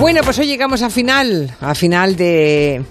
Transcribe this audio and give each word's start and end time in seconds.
Bueno, 0.00 0.22
pues 0.24 0.38
hoy 0.38 0.46
llegamos 0.46 0.80
a 0.80 0.88
final, 0.88 1.54
a 1.60 1.74
final 1.74 2.16
de 2.16 2.82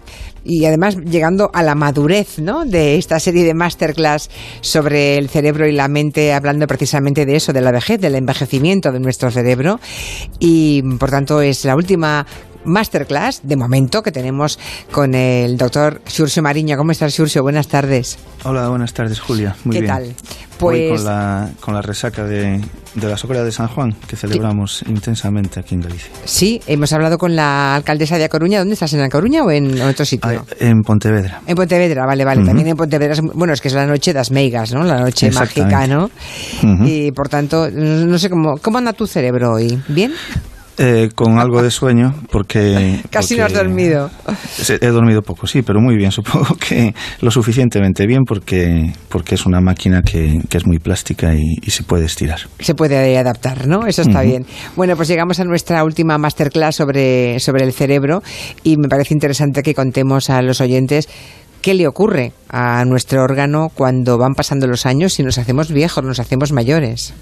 y 0.43 0.65
además 0.65 0.95
llegando 0.95 1.49
a 1.53 1.63
la 1.63 1.73
madurez 1.73 2.37
¿no? 2.37 2.65
de 2.65 2.97
esta 2.97 3.19
serie 3.19 3.43
de 3.43 3.55
masterclass 3.55 4.29
sobre 4.61 5.17
el 5.17 5.27
cerebro 5.27 5.67
y 5.67 5.71
la 5.71 5.87
mente, 5.87 6.33
hablando 6.33 6.67
precisamente 6.67 7.25
de 7.25 7.35
eso, 7.35 7.51
de 7.51 7.61
la 7.61 7.71
vejez, 7.71 7.99
del 7.99 8.13
envejecimiento 8.13 8.91
de 8.91 8.99
nuestro 8.99 9.31
cerebro. 9.31 9.79
Y 10.37 10.83
por 10.97 11.09
tanto 11.09 11.41
es 11.41 11.65
la 11.65 11.75
última 11.75 12.27
masterclass 12.65 13.41
de 13.43 13.55
momento 13.55 14.01
que 14.03 14.11
tenemos 14.11 14.59
con 14.91 15.15
el 15.15 15.57
doctor 15.57 16.01
Xurxo 16.05 16.41
Mariño. 16.41 16.77
¿Cómo 16.77 16.91
estás, 16.91 17.13
Xurxo? 17.13 17.41
Buenas 17.41 17.67
tardes. 17.67 18.17
Hola, 18.43 18.69
buenas 18.69 18.93
tardes, 18.93 19.19
Julia. 19.19 19.55
Muy 19.63 19.75
¿Qué 19.75 19.81
bien. 19.81 19.93
tal? 19.93 20.13
Pues... 20.57 20.89
Pues 20.89 21.01
con, 21.03 21.05
la, 21.05 21.49
con 21.61 21.73
la 21.73 21.81
resaca 21.81 22.25
de, 22.25 22.59
de 22.93 23.07
la 23.07 23.15
Sócora 23.15 23.45
de 23.45 23.51
San 23.51 23.67
Juan, 23.67 23.95
que 24.07 24.17
celebramos 24.17 24.83
intensamente 24.87 25.57
aquí 25.61 25.75
en 25.75 25.81
Galicia. 25.81 26.11
sí, 26.25 26.59
hemos 26.67 26.91
hablado 26.91 27.17
con 27.17 27.33
la 27.33 27.75
alcaldesa 27.75 28.17
de 28.17 28.25
A 28.25 28.29
Coruña. 28.29 28.59
¿Dónde 28.59 28.73
estás? 28.73 28.91
¿En 28.91 28.99
La 28.99 29.07
Coruña 29.07 29.43
o 29.43 29.51
en 29.51 29.79
otro 29.81 30.03
sitio? 30.03 30.29
Ah, 30.29 30.55
en 30.59 30.81
Pontevedra. 30.81 31.41
En 31.47 31.55
Pontevedra, 31.55 32.05
vale, 32.05 32.25
vale. 32.25 32.43
También 32.43 32.67
en 32.67 32.75
Pontevedra, 32.75 33.13
es, 33.13 33.21
bueno, 33.21 33.53
es 33.53 33.61
que 33.61 33.69
es 33.69 33.73
la 33.73 33.85
noche 33.85 34.11
de 34.11 34.19
las 34.19 34.31
meigas, 34.31 34.73
¿no? 34.73 34.83
La 34.83 34.99
noche 34.99 35.31
mágica, 35.31 35.87
¿no? 35.87 36.11
Y 36.85 37.11
por 37.13 37.29
tanto, 37.29 37.69
no 37.71 38.17
sé 38.19 38.29
cómo, 38.29 38.57
¿cómo 38.61 38.79
anda 38.79 38.91
tu 38.91 39.07
cerebro 39.07 39.53
hoy? 39.53 39.81
¿Bien? 39.87 40.11
Eh, 40.81 41.09
con 41.13 41.39
algo 41.39 41.61
de 41.61 41.71
sueño, 41.71 42.15
porque... 42.31 43.01
Casi 43.11 43.35
no 43.35 43.43
has 43.43 43.51
dormido. 43.51 44.09
He 44.79 44.87
dormido 44.87 45.21
poco, 45.21 45.45
sí, 45.45 45.61
pero 45.61 45.81
muy 45.81 45.97
bien. 45.97 46.09
Supongo 46.19 46.55
que 46.55 46.95
lo 47.19 47.31
suficientemente 47.31 48.07
bien 48.07 48.23
porque, 48.23 48.93
porque 49.09 49.35
es 49.35 49.45
una 49.45 49.59
máquina 49.59 50.01
que, 50.01 50.39
que 50.49 50.57
es 50.57 50.65
muy 50.65 50.79
plástica 50.79 51.35
y, 51.35 51.57
y 51.61 51.71
se 51.71 51.83
puede 51.83 52.05
estirar. 52.05 52.39
Se 52.61 52.75
puede 52.75 53.17
adaptar, 53.17 53.67
¿no? 53.67 53.87
Eso 53.87 54.03
está 54.03 54.21
bien. 54.21 54.45
Bueno, 54.77 54.95
pues 54.95 55.09
llegamos 55.09 55.41
a 55.41 55.43
nuestra 55.43 55.83
última 55.83 56.17
masterclass 56.17 56.77
sobre, 56.77 57.41
sobre 57.41 57.65
el 57.65 57.73
cerebro 57.73 58.23
y 58.63 58.77
me 58.77 58.87
parece 58.87 59.13
interesante 59.13 59.63
que 59.63 59.73
contemos 59.73 60.29
a 60.29 60.41
los 60.41 60.61
oyentes 60.61 61.09
qué 61.61 61.73
le 61.73 61.87
ocurre 61.87 62.31
a 62.49 62.85
nuestro 62.85 63.21
órgano 63.21 63.67
cuando 63.73 64.17
van 64.17 64.33
pasando 64.33 64.65
los 64.65 64.85
años 64.85 65.19
y 65.19 65.23
nos 65.23 65.37
hacemos 65.37 65.73
viejos, 65.73 66.05
nos 66.05 66.21
hacemos 66.21 66.53
mayores. 66.53 67.13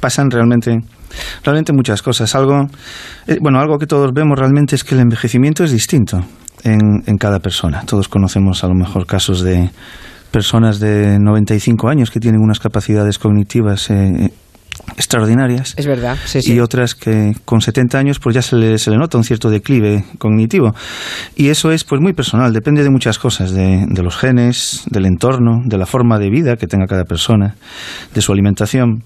Pasan 0.00 0.30
realmente, 0.30 0.80
realmente 1.44 1.72
muchas 1.72 2.02
cosas. 2.02 2.34
Algo, 2.34 2.66
eh, 3.26 3.38
bueno, 3.40 3.60
algo 3.60 3.78
que 3.78 3.86
todos 3.86 4.12
vemos 4.12 4.38
realmente 4.38 4.74
es 4.74 4.84
que 4.84 4.94
el 4.94 5.00
envejecimiento 5.00 5.64
es 5.64 5.72
distinto 5.72 6.24
en, 6.64 7.02
en 7.06 7.16
cada 7.16 7.40
persona. 7.40 7.82
Todos 7.86 8.08
conocemos 8.08 8.64
a 8.64 8.68
lo 8.68 8.74
mejor 8.74 9.06
casos 9.06 9.42
de 9.42 9.70
personas 10.30 10.80
de 10.80 11.18
95 11.20 11.88
años 11.88 12.10
que 12.10 12.18
tienen 12.18 12.40
unas 12.40 12.58
capacidades 12.58 13.18
cognitivas 13.18 13.90
eh, 13.90 14.32
extraordinarias. 14.96 15.74
Es 15.76 15.86
verdad, 15.86 16.16
sí, 16.24 16.42
sí. 16.42 16.54
Y 16.54 16.60
otras 16.60 16.94
que 16.94 17.36
con 17.44 17.60
70 17.60 17.98
años 17.98 18.18
pues 18.18 18.34
ya 18.34 18.42
se 18.42 18.56
le, 18.56 18.78
se 18.78 18.90
le 18.90 18.96
nota 18.96 19.18
un 19.18 19.24
cierto 19.24 19.50
declive 19.50 20.04
cognitivo. 20.18 20.74
Y 21.36 21.48
eso 21.48 21.70
es 21.70 21.84
pues 21.84 22.00
muy 22.00 22.14
personal, 22.14 22.52
depende 22.52 22.82
de 22.82 22.90
muchas 22.90 23.18
cosas, 23.18 23.52
de, 23.52 23.84
de 23.88 24.02
los 24.02 24.16
genes, 24.16 24.84
del 24.90 25.06
entorno, 25.06 25.60
de 25.64 25.78
la 25.78 25.86
forma 25.86 26.18
de 26.18 26.30
vida 26.30 26.56
que 26.56 26.66
tenga 26.66 26.86
cada 26.86 27.04
persona, 27.04 27.54
de 28.14 28.20
su 28.20 28.32
alimentación. 28.32 29.04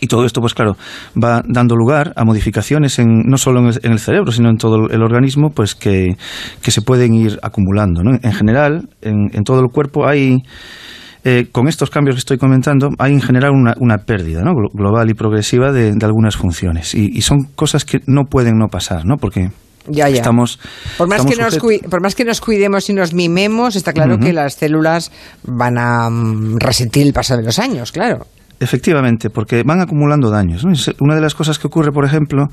Y 0.00 0.06
todo 0.06 0.24
esto, 0.24 0.40
pues 0.40 0.54
claro, 0.54 0.76
va 1.22 1.42
dando 1.46 1.74
lugar 1.76 2.12
a 2.16 2.24
modificaciones 2.24 2.98
en, 2.98 3.22
no 3.26 3.36
solo 3.36 3.60
en 3.60 3.66
el, 3.66 3.80
en 3.82 3.92
el 3.92 3.98
cerebro, 3.98 4.30
sino 4.32 4.48
en 4.50 4.56
todo 4.56 4.88
el 4.90 5.02
organismo, 5.02 5.50
pues 5.50 5.74
que, 5.74 6.16
que 6.62 6.70
se 6.70 6.82
pueden 6.82 7.14
ir 7.14 7.38
acumulando. 7.42 8.02
¿no? 8.02 8.16
En 8.22 8.32
general, 8.32 8.88
en, 9.02 9.30
en 9.32 9.42
todo 9.44 9.60
el 9.60 9.68
cuerpo 9.72 10.06
hay, 10.06 10.38
eh, 11.24 11.46
con 11.50 11.66
estos 11.68 11.90
cambios 11.90 12.14
que 12.16 12.20
estoy 12.20 12.38
comentando, 12.38 12.90
hay 12.98 13.12
en 13.12 13.20
general 13.20 13.50
una, 13.52 13.74
una 13.80 13.98
pérdida 13.98 14.42
¿no? 14.42 14.52
Glo- 14.52 14.70
global 14.72 15.10
y 15.10 15.14
progresiva 15.14 15.72
de, 15.72 15.92
de 15.92 16.06
algunas 16.06 16.36
funciones. 16.36 16.94
Y, 16.94 17.10
y 17.12 17.22
son 17.22 17.44
cosas 17.56 17.84
que 17.84 17.98
no 18.06 18.24
pueden 18.24 18.56
no 18.56 18.68
pasar, 18.68 19.04
¿no? 19.04 19.16
Porque 19.16 19.50
Ya, 19.88 20.08
ya. 20.08 20.16
estamos... 20.16 20.60
Por 20.96 21.08
más, 21.08 21.24
estamos 21.26 21.58
que 21.58 21.80
nos 21.80 21.82
por 21.90 22.00
más 22.02 22.14
que 22.14 22.24
nos 22.24 22.40
cuidemos 22.40 22.88
y 22.88 22.94
nos 22.94 23.12
mimemos, 23.14 23.74
está 23.74 23.92
claro 23.92 24.18
que 24.18 24.32
las 24.32 24.54
células 24.54 25.10
van 25.44 25.76
a 25.78 26.08
mm, 26.08 26.58
resentir 26.58 27.06
el 27.06 27.12
paso 27.12 27.36
de 27.36 27.42
los 27.42 27.58
años, 27.58 27.90
claro. 27.90 28.26
Efectivamente, 28.60 29.30
porque 29.30 29.62
van 29.64 29.80
acumulando 29.80 30.30
daños. 30.30 30.64
Una 31.00 31.14
de 31.14 31.20
las 31.20 31.34
cosas 31.34 31.58
que 31.60 31.68
ocurre, 31.68 31.92
por 31.92 32.04
ejemplo, 32.04 32.48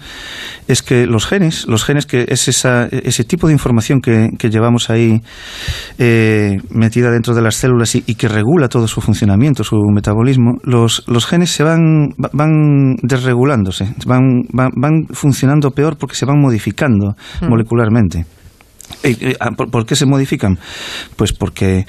es 0.67 0.83
que 0.83 1.07
los 1.07 1.25
genes, 1.25 1.67
los 1.67 1.83
genes 1.83 2.05
que 2.05 2.25
es 2.27 2.47
esa, 2.47 2.85
ese 2.85 3.23
tipo 3.23 3.47
de 3.47 3.53
información 3.53 4.01
que, 4.01 4.29
que 4.37 4.49
llevamos 4.51 4.89
ahí 4.91 5.21
eh, 5.97 6.57
metida 6.69 7.09
dentro 7.11 7.33
de 7.33 7.41
las 7.41 7.55
células 7.55 7.95
y, 7.95 8.03
y 8.05 8.15
que 8.15 8.27
regula 8.27 8.67
todo 8.67 8.87
su 8.87 9.01
funcionamiento, 9.01 9.63
su 9.63 9.77
metabolismo, 9.93 10.53
los, 10.63 11.03
los 11.07 11.25
genes 11.25 11.49
se 11.51 11.63
van, 11.63 12.09
va- 12.23 12.29
van 12.33 12.95
desregulándose, 13.01 13.93
van, 14.05 14.41
van, 14.53 14.69
van 14.75 15.07
funcionando 15.11 15.71
peor 15.71 15.97
porque 15.97 16.15
se 16.15 16.25
van 16.25 16.39
modificando 16.39 17.15
molecularmente. 17.49 18.25
Eh, 19.03 19.15
eh, 19.19 19.35
ah, 19.39 19.51
¿Por, 19.51 19.85
qué 19.85 19.95
se 19.95 20.05
modifican? 20.05 20.57
Pues 21.15 21.33
porque 21.33 21.85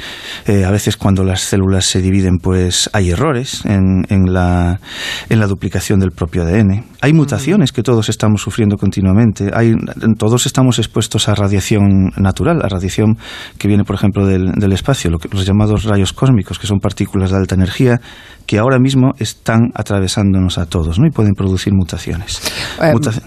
eh, 0.46 0.64
a 0.64 0.70
veces 0.70 0.96
cuando 0.96 1.24
las 1.24 1.40
células 1.42 1.84
se 1.84 2.00
dividen, 2.00 2.38
pues 2.38 2.90
hay 2.92 3.10
errores 3.10 3.64
en, 3.64 4.04
en 4.08 4.32
la, 4.32 4.80
en 5.28 5.40
la 5.40 5.46
duplicación 5.46 6.00
del 6.00 6.10
propio 6.10 6.42
ADN. 6.42 6.84
Hay 7.00 7.12
mutaciones 7.12 7.72
que 7.72 7.82
todos 7.82 8.08
estamos 8.08 8.42
sufriendo 8.42 8.76
continuamente. 8.76 9.50
Hay, 9.54 9.74
todos 10.18 10.46
estamos 10.46 10.78
expuestos 10.78 11.28
a 11.28 11.34
radiación 11.34 12.10
natural, 12.16 12.60
a 12.62 12.68
radiación 12.68 13.16
que 13.58 13.68
viene, 13.68 13.84
por 13.84 13.96
ejemplo, 13.96 14.26
del, 14.26 14.52
del 14.52 14.72
espacio, 14.72 15.10
lo 15.10 15.18
que, 15.18 15.28
los 15.28 15.46
llamados 15.46 15.84
rayos 15.84 16.12
cósmicos, 16.12 16.58
que 16.58 16.66
son 16.66 16.80
partículas 16.80 17.30
de 17.30 17.36
alta 17.36 17.54
energía 17.54 18.00
que 18.46 18.58
ahora 18.58 18.78
mismo 18.78 19.12
están 19.18 19.72
atravesándonos 19.74 20.58
a 20.58 20.66
todos 20.66 20.98
¿no? 20.98 21.06
y 21.06 21.10
pueden 21.10 21.34
producir 21.34 21.72
mutaciones. 21.74 22.40
Eh, 22.80 22.92
Mutaci- 22.92 23.22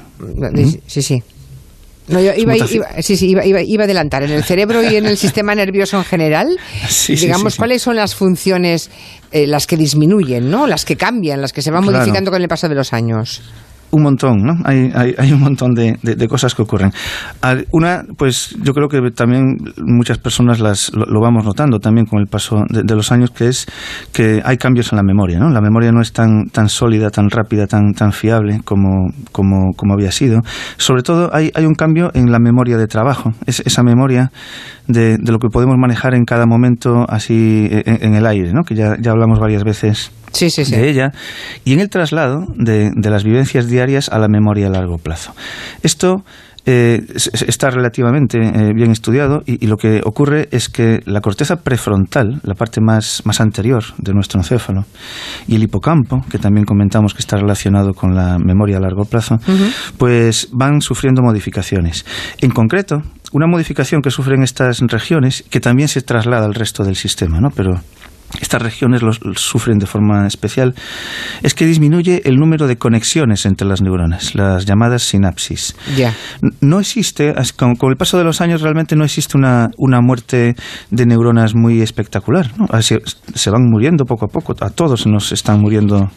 Sí, 0.66 0.80
sí, 0.88 1.02
sí. 1.02 1.24
No, 2.10 2.20
yo 2.20 2.32
iba, 2.36 2.56
iba- 2.58 2.88
sí, 3.02 3.16
sí, 3.18 3.30
iba, 3.30 3.46
iba- 3.46 3.62
iba 3.62 3.84
a 3.84 3.86
adelantar. 3.86 4.24
En 4.24 4.32
el 4.32 4.44
cerebro 4.44 4.84
y 4.84 4.96
en 4.96 5.06
el 5.06 5.18
sistema 5.18 5.54
nervioso 5.56 5.98
en 5.98 6.04
general, 6.06 6.58
Sí, 6.90 7.16
digamos. 7.16 7.56
¿cuáles 7.56 7.82
son 7.82 7.96
las 7.96 8.16
funciones, 8.16 8.90
eh, 9.32 9.48
las 9.48 9.68
que 9.68 9.78
disminuyen, 9.78 10.50
¿no? 10.50 10.68
las 10.68 10.86
que 10.86 10.96
cambian, 10.98 11.42
las 11.42 11.54
que 11.54 11.62
se 11.62 11.72
van 11.72 11.84
Claro. 11.84 11.98
modificando 12.00 12.32
con 12.32 12.42
el 12.42 12.48
paso 12.48 12.68
de 12.68 12.76
los 12.76 12.94
años? 12.94 13.42
Un 13.92 14.04
montón, 14.04 14.44
¿no? 14.44 14.54
Hay, 14.66 14.92
hay, 14.94 15.16
hay 15.18 15.34
un 15.34 15.40
montón 15.40 15.74
de, 15.74 15.98
de- 16.04 16.28
cosas 16.28 16.54
que 16.54 16.62
ocurren. 16.62 16.92
Una, 17.72 18.04
pues 18.18 18.56
yo 18.62 18.74
creo 18.74 18.88
que 18.88 19.00
también 19.12 19.58
muchas 19.84 20.20
personas 20.20 20.60
las, 20.60 20.92
lo, 20.94 21.20
vamos 21.20 21.44
notando 21.44 21.80
también 21.80 22.06
con 22.06 22.20
el 22.20 22.28
paso 22.28 22.64
de, 22.70 22.96
los 22.96 23.12
años, 23.12 23.32
que 23.32 23.48
es 23.48 23.66
que 24.14 24.42
hay 24.46 24.58
cambios 24.58 24.92
en 24.92 24.98
la 24.98 25.04
memoria, 25.04 25.40
¿no? 25.40 25.50
La 25.50 25.62
memoria 25.62 25.92
no 25.92 26.02
es 26.02 26.14
tan, 26.14 26.50
tan 26.52 26.70
sólida, 26.70 27.10
tan 27.10 27.32
rápida, 27.32 27.66
tan, 27.66 27.94
tan 27.94 28.12
fiable 28.12 28.62
como, 28.64 29.12
como, 29.32 29.74
como 29.76 29.94
había 29.96 30.12
sido. 30.12 30.42
Sobre 30.78 31.02
todo 31.02 31.34
hay, 31.34 31.52
hay 31.56 31.66
un 31.66 31.74
cambio 31.74 32.12
en 32.14 32.32
la 32.32 32.38
memoria 32.40 32.78
de 32.78 32.86
trabajo, 32.86 33.32
es, 33.48 33.62
esa 33.62 33.82
memoria 33.82 34.32
de, 34.88 35.18
de 35.18 35.32
lo 35.32 35.40
que 35.40 35.50
podemos 35.50 35.78
manejar 35.80 36.14
en 36.14 36.26
cada 36.26 36.46
momento 36.46 37.06
así 37.10 37.68
en, 37.72 38.04
en 38.06 38.14
el 38.14 38.26
aire, 38.28 38.54
¿no? 38.54 38.64
Que 38.64 38.76
ya, 38.76 38.96
ya 39.00 39.12
hablamos 39.12 39.40
varias 39.40 39.64
veces 39.64 40.12
Sí, 40.32 40.50
sí, 40.50 40.66
sí. 40.66 40.76
de 40.76 40.90
ella 40.90 41.12
y 41.66 41.74
en 41.74 41.80
el 41.80 41.90
traslado 41.90 42.46
de, 42.56 42.92
de 42.96 43.10
las 43.10 43.24
vivencias 43.24 43.68
diarias 43.68 44.10
a 44.10 44.20
la 44.20 44.28
memoria 44.28 44.68
a 44.68 44.70
largo 44.70 44.98
plazo. 44.98 45.34
Esto 45.84 46.24
eh, 46.66 47.02
está 47.16 47.70
relativamente 47.72 48.38
eh, 48.38 48.74
bien 48.76 48.92
estudiado 48.92 49.42
y, 49.46 49.64
y 49.64 49.68
lo 49.68 49.78
que 49.78 50.02
ocurre 50.04 50.50
es 50.52 50.70
que 50.70 51.00
la 51.06 51.22
corteza 51.22 51.56
prefrontal, 51.56 52.42
la 52.44 52.54
parte 52.54 52.80
más, 52.80 53.24
más 53.26 53.42
anterior 53.42 53.84
de 53.98 54.14
nuestro 54.14 54.40
encéfalo, 54.40 54.86
y 55.48 55.56
el 55.56 55.64
hipocampo, 55.64 56.24
que 56.30 56.38
también 56.38 56.66
comentamos 56.66 57.14
que 57.14 57.22
está 57.22 57.38
relacionado 57.38 57.94
con 57.94 58.14
la 58.14 58.38
memoria 58.38 58.78
a 58.78 58.82
largo 58.82 59.06
plazo, 59.06 59.38
pues 59.98 60.50
van 60.52 60.82
sufriendo 60.82 61.24
modificaciones. 61.24 62.06
En 62.40 62.52
concreto, 62.52 63.02
una 63.32 63.48
modificación 63.48 64.02
que 64.02 64.12
sufren 64.12 64.44
estas 64.44 64.80
regiones, 64.82 65.44
que 65.50 65.60
también 65.60 65.88
se 65.88 66.02
traslada 66.02 66.46
al 66.46 66.54
resto 66.54 66.84
del 66.84 66.96
sistema, 66.96 67.40
¿no? 67.40 67.50
Pero 67.56 67.80
estas 68.42 68.62
regiones 68.62 69.02
los, 69.02 69.20
sufren 69.36 69.80
de 69.80 69.86
forma 69.86 70.28
especial, 70.28 70.76
es 71.42 71.54
que 71.54 71.66
disminuye 71.66 72.22
el 72.26 72.36
número 72.36 72.68
de 72.68 72.78
conexiones 72.78 73.46
entre 73.46 73.68
las 73.68 73.82
neuronas, 73.82 74.36
las 74.36 74.66
llamadas 74.66 75.04
sinapsis. 75.04 75.76
Ya. 75.98 76.14
N- 76.42 76.54
No 76.62 76.80
existe, 76.80 77.34
con, 77.56 77.76
con 77.76 77.90
el 77.92 77.98
paso 77.98 78.18
de 78.18 78.24
los 78.24 78.42
años 78.42 78.62
realmente 78.62 78.96
no 78.96 79.04
existe 79.04 79.38
una, 79.38 79.70
una 79.78 80.02
muerte 80.02 80.56
de 80.92 81.06
neuronas 81.06 81.56
muy 81.56 81.82
espectacular. 81.82 82.52
¿no? 82.58 82.66
Así, 82.72 82.96
se 83.34 83.50
van 83.50 83.64
muriendo 83.70 84.06
poco 84.06 84.26
a 84.26 84.28
poco, 84.30 84.54
a 84.60 84.70
todos 84.70 85.08
nos 85.08 85.32
están 85.32 85.60
muriendo 85.62 86.10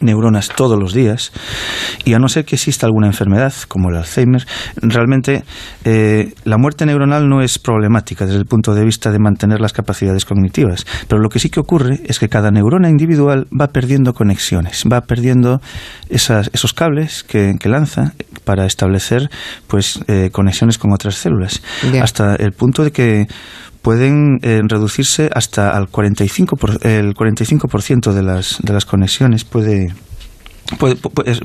neuronas 0.00 0.48
todos 0.54 0.78
los 0.78 0.92
días 0.92 1.32
y 2.04 2.14
a 2.14 2.18
no 2.18 2.28
ser 2.28 2.44
que 2.44 2.56
exista 2.56 2.86
alguna 2.86 3.06
enfermedad 3.06 3.52
como 3.68 3.90
el 3.90 3.96
Alzheimer, 3.96 4.46
realmente 4.76 5.44
eh, 5.84 6.34
la 6.44 6.58
muerte 6.58 6.86
neuronal 6.86 7.28
no 7.28 7.42
es 7.42 7.58
problemática 7.58 8.26
desde 8.26 8.38
el 8.38 8.46
punto 8.46 8.74
de 8.74 8.84
vista 8.84 9.10
de 9.10 9.18
mantener 9.18 9.60
las 9.60 9.72
capacidades 9.72 10.24
cognitivas, 10.24 10.86
pero 11.08 11.20
lo 11.20 11.28
que 11.28 11.38
sí 11.38 11.50
que 11.50 11.60
ocurre 11.60 12.00
es 12.06 12.18
que 12.18 12.28
cada 12.28 12.50
neurona 12.50 12.88
individual 12.88 13.46
va 13.58 13.68
perdiendo 13.68 14.12
conexiones, 14.12 14.84
va 14.90 15.00
perdiendo 15.02 15.60
esas, 16.08 16.50
esos 16.52 16.72
cables 16.72 17.24
que, 17.24 17.54
que 17.58 17.68
lanza 17.68 18.12
para 18.44 18.66
establecer 18.66 19.28
pues 19.66 20.00
eh, 20.08 20.30
conexiones 20.32 20.78
con 20.78 20.92
otras 20.92 21.16
células, 21.16 21.62
hasta 22.00 22.36
el 22.36 22.52
punto 22.52 22.84
de 22.84 22.92
que 22.92 23.26
pueden 23.86 24.40
eh, 24.42 24.62
reducirse 24.66 25.30
hasta 25.32 25.70
al 25.70 25.86
45%, 25.86 26.58
por, 26.58 26.84
el 26.84 27.14
45 27.14 27.68
de 28.16 28.22
las, 28.24 28.58
de 28.60 28.72
las 28.72 28.84
conexiones 28.84 29.44
puede, 29.44 29.94
puede, 30.76 30.96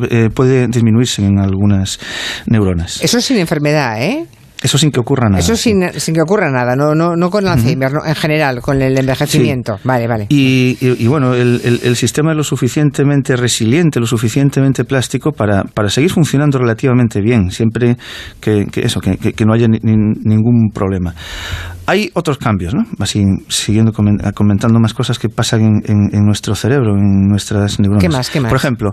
eh, 0.09 0.29
puede 0.33 0.65
disminuirse 0.65 1.23
en 1.23 1.37
algunas 1.37 1.99
neuronas. 2.47 2.99
Eso 3.03 3.21
sin 3.21 3.37
enfermedad, 3.37 4.01
¿eh? 4.01 4.25
Eso 4.61 4.77
sin 4.77 4.91
que 4.91 4.99
ocurra 4.99 5.27
nada. 5.27 5.39
Eso 5.39 5.55
sin, 5.55 5.81
sin 5.99 6.13
que 6.13 6.21
ocurra 6.21 6.51
nada, 6.51 6.75
no, 6.75 6.93
no, 6.93 7.15
no 7.15 7.29
con 7.31 7.45
el 7.45 7.49
Alzheimer, 7.49 7.91
en 8.05 8.15
general, 8.15 8.61
con 8.61 8.79
el 8.79 8.95
envejecimiento. 8.97 9.79
Vale, 9.83 10.07
vale. 10.07 10.27
Y, 10.29 10.77
y, 10.79 11.07
bueno, 11.07 11.33
el, 11.33 11.61
el, 11.83 11.95
sistema 11.95 12.31
es 12.31 12.37
lo 12.37 12.43
suficientemente 12.43 13.35
resiliente, 13.35 13.99
lo 13.99 14.05
suficientemente 14.05 14.85
plástico 14.85 15.31
para, 15.31 15.63
para 15.63 15.89
seguir 15.89 16.11
funcionando 16.11 16.59
relativamente 16.59 17.21
bien, 17.21 17.49
siempre 17.49 17.97
que, 18.39 18.65
que 18.71 18.81
eso, 18.81 18.99
que, 18.99 19.17
que, 19.17 19.45
no 19.45 19.53
haya 19.53 19.67
ningún 19.67 20.69
problema. 20.71 21.15
Hay 21.87 22.11
otros 22.13 22.37
cambios, 22.37 22.75
¿no? 22.75 22.83
Así, 22.99 23.23
siguiendo 23.47 23.91
comentando 23.91 24.79
más 24.79 24.93
cosas 24.93 25.17
que 25.17 25.29
pasan 25.29 25.61
en, 25.61 25.81
en, 25.87 26.09
en 26.15 26.25
nuestro 26.25 26.53
cerebro, 26.53 26.95
en 26.95 27.27
nuestras 27.27 27.79
neuronas. 27.79 28.03
¿Qué 28.03 28.09
más? 28.09 28.29
¿Qué 28.29 28.39
más? 28.39 28.49
Por 28.49 28.57
ejemplo, 28.57 28.91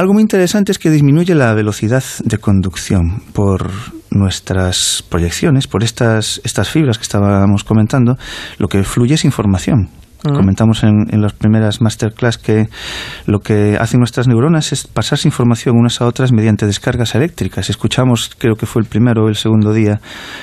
algo 0.00 0.14
muy 0.14 0.22
interesante 0.22 0.72
es 0.72 0.78
que 0.78 0.88
disminuye 0.88 1.34
la 1.34 1.52
velocidad 1.52 2.02
de 2.24 2.38
conducción 2.38 3.22
por 3.34 3.70
nuestras 4.10 5.04
proyecciones, 5.06 5.66
por 5.66 5.84
estas, 5.84 6.40
estas 6.42 6.70
fibras 6.70 6.96
que 6.96 7.02
estábamos 7.02 7.64
comentando, 7.64 8.16
lo 8.56 8.68
que 8.68 8.82
fluye 8.82 9.16
es 9.16 9.26
información. 9.26 9.90
Comentamos 10.22 10.84
en, 10.84 11.06
las 11.22 11.32
primeras 11.32 11.80
masterclass 11.80 12.36
que 12.36 12.68
lo 13.26 13.40
que 13.40 13.78
hacen 13.80 14.00
nuestras 14.00 14.28
neuronas 14.28 14.72
es 14.72 14.86
pasarse 14.86 15.28
información 15.28 15.76
unas 15.78 16.00
a 16.02 16.06
otras 16.06 16.30
mediante 16.30 16.66
descargas 16.66 17.14
eléctricas. 17.14 17.70
Escuchamos, 17.70 18.30
creo 18.36 18.54
que 18.54 18.66
fue 18.66 18.82
el 18.82 18.88
primero 18.88 19.24
o 19.24 19.28
el 19.28 19.36
segundo 19.36 19.72
día, 19.72 20.00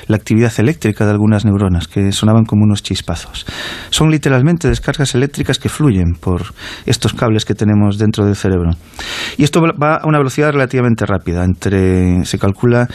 la 0.07 0.15
actividad 0.15 0.51
eléctrica 0.57 1.05
de 1.05 1.11
algunas 1.11 1.45
neuronas 1.45 1.87
que 1.87 2.11
sonaban 2.11 2.45
como 2.45 2.63
unos 2.63 2.81
chispazos. 2.81 3.45
Son 3.91 4.09
literalmente 4.09 4.67
descargas 4.67 5.13
eléctricas 5.13 5.59
que 5.59 5.69
fluyen 5.69 6.15
por 6.19 6.53
estos 6.87 7.13
cables 7.13 7.45
que 7.45 7.53
tenemos 7.53 7.99
dentro 7.99 8.25
del 8.25 8.35
cerebro. 8.35 8.71
Y 9.37 9.43
esto 9.43 9.61
va 9.61 9.97
a 9.97 10.07
una 10.07 10.17
velocidad 10.17 10.51
relativamente 10.51 11.05
rápida. 11.05 11.43
Entre, 11.43 12.25
se 12.25 12.39
calcula 12.39 12.87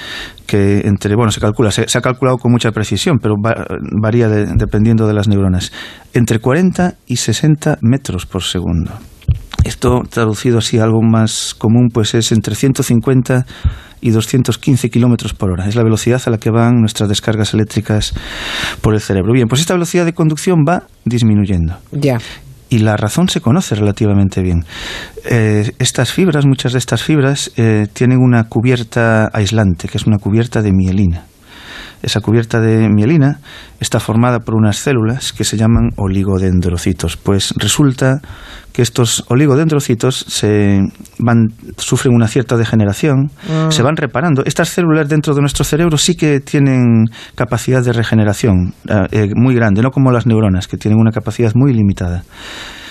que 0.46 0.81
entre, 0.84 1.14
bueno, 1.14 1.31
se 1.31 1.40
calcula, 1.40 1.70
se, 1.70 1.88
se 1.88 1.99
ha 1.99 2.00
calculado 2.00 2.38
con 2.38 2.50
mucha 2.50 2.73
precisión, 2.73 3.19
pero 3.23 3.37
va, 3.37 3.67
varía 4.00 4.29
de, 4.29 4.46
dependiendo 4.56 5.06
de 5.06 5.14
las 5.14 5.29
neuronas, 5.29 5.73
entre 6.12 6.40
40 6.40 6.72
y 7.07 7.17
60 7.17 7.79
metros 7.81 8.27
por 8.27 8.43
segundo. 8.43 8.93
Esto 9.65 10.03
traducido 10.09 10.59
así 10.59 10.79
a 10.79 10.85
algo 10.85 11.03
más 11.03 11.55
común, 11.55 11.89
pues 11.93 12.15
es 12.15 12.33
entre 12.33 12.55
150 12.55 13.47
y 14.01 14.11
215 14.11 14.91
kilómetros 14.91 15.35
por 15.35 15.51
hora. 15.51 15.69
Es 15.69 15.77
la 15.77 15.85
velocidad 15.85 16.21
a 16.27 16.31
la 16.31 16.39
que 16.39 16.51
van 16.51 16.81
nuestras 16.81 17.09
descargas 17.09 17.55
eléctricas 17.55 18.13
por 18.81 18.95
el 18.95 19.01
cerebro. 19.01 19.33
Bien, 19.33 19.47
pues 19.47 19.61
esta 19.61 19.75
velocidad 19.75 20.05
de 20.05 20.15
conducción 20.15 20.65
va 20.69 20.85
disminuyendo. 21.05 21.77
Ya 21.93 22.19
y 22.73 22.79
la 22.79 22.97
razón 22.97 23.29
se 23.29 23.43
conoce 23.43 23.75
relativamente 23.75 24.41
bien. 24.41 24.65
Eh, 25.29 25.73
estas 25.79 26.11
fibras, 26.11 26.47
muchas 26.47 26.73
de 26.73 26.79
estas 26.79 27.03
fibras, 27.03 27.53
eh, 27.59 27.87
tienen 27.93 28.17
una 28.19 28.45
cubierta 28.45 29.29
aislante, 29.31 29.89
que 29.89 29.99
es 29.99 30.07
una 30.07 30.17
cubierta 30.17 30.63
de 30.63 30.73
mielina. 30.73 31.27
Esa 32.03 32.21
cubierta 32.21 32.61
de 32.61 32.89
mielina 32.89 33.39
está 33.81 34.01
formada 34.01 34.41
por 34.41 34.55
unas 34.55 34.77
células 34.77 35.33
que 35.33 35.45
se 35.45 35.57
llaman 35.57 35.91
oligodendrocitos. 35.97 37.17
Pues 37.17 37.55
resulta 37.57 38.21
que 38.73 38.83
estos 38.83 39.25
oligodendrocitos 39.29 40.25
se 40.29 40.81
van, 41.19 41.49
sufren 41.77 42.15
una 42.15 42.27
cierta 42.27 42.57
degeneración, 42.57 43.31
mm. 43.47 43.71
se 43.71 43.83
van 43.83 43.97
reparando. 43.97 44.43
Estas 44.45 44.71
células 44.71 45.09
dentro 45.09 45.35
de 45.35 45.41
nuestro 45.41 45.65
cerebro 45.65 45.99
sí 45.99 46.17
que 46.17 46.41
tienen 46.41 47.05
capacidad 47.35 47.85
de 47.85 47.93
regeneración 47.93 48.75
eh, 48.89 49.07
eh 49.13 49.29
muy 49.35 49.55
grande, 49.55 49.83
no 49.83 49.91
como 49.91 50.11
las 50.11 50.27
neuronas, 50.27 50.69
que 50.69 50.77
tienen 50.77 50.99
una 50.99 51.13
capacidad 51.13 51.53
muy 51.55 51.73
limitada. 51.73 52.25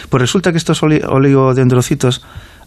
Pues 0.10 0.22
resulta 0.22 0.52
que 0.52 0.58
estos 0.58 0.84
oligodendrocitos 0.84 2.22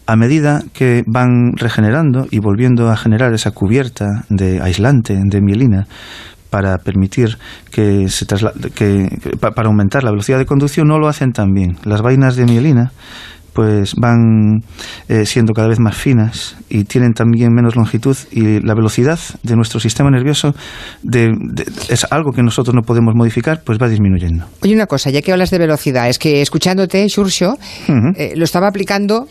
a 0.07 0.15
medida 0.15 0.61
que 0.73 1.03
van 1.07 1.53
regenerando 1.55 2.27
y 2.29 2.39
volviendo 2.39 2.89
a 2.89 2.97
generar 2.97 3.33
esa 3.33 3.51
cubierta 3.51 4.23
de 4.29 4.61
aislante 4.61 5.19
de 5.23 5.41
mielina, 5.41 5.87
para 6.55 6.77
permitir 6.77 7.37
que 7.69 8.07
se 8.07 8.25
que, 8.73 9.09
para 9.41 9.67
aumentar 9.67 10.05
la 10.05 10.11
velocidad 10.11 10.37
de 10.37 10.45
conducción 10.45 10.87
no 10.87 10.99
lo 10.99 11.09
hacen 11.09 11.33
tan 11.33 11.51
bien. 11.51 11.75
Las 11.83 12.01
vainas 12.01 12.37
de 12.37 12.45
mielina 12.45 12.93
pues 13.51 13.93
van 13.95 14.63
eh, 15.09 15.25
siendo 15.25 15.51
cada 15.51 15.67
vez 15.67 15.81
más 15.81 15.97
finas 15.97 16.55
y 16.69 16.85
tienen 16.85 17.11
también 17.11 17.53
menos 17.53 17.75
longitud 17.75 18.15
y 18.31 18.61
la 18.61 18.73
velocidad 18.73 19.19
de 19.43 19.57
nuestro 19.57 19.81
sistema 19.81 20.09
nervioso 20.09 20.55
de, 21.03 21.33
es 21.89 22.07
algo 22.09 22.31
que 22.31 22.41
nosotros 22.41 22.73
no 22.73 22.83
podemos 22.83 23.13
modificar, 23.15 23.61
pues 23.65 23.77
va 23.77 23.89
disminuyendo. 23.89 24.45
Oye, 24.61 24.75
una 24.75 24.85
cosa, 24.85 25.09
ya 25.09 25.21
que 25.21 25.33
hablas 25.33 25.51
de 25.51 25.57
velocidad, 25.57 26.07
es 26.07 26.19
que 26.19 26.41
escuchándote, 26.41 27.05
Xursio, 27.09 27.57
eh, 28.15 28.31
lo 28.37 28.45
estaba 28.45 28.69
aplicando 28.69 29.27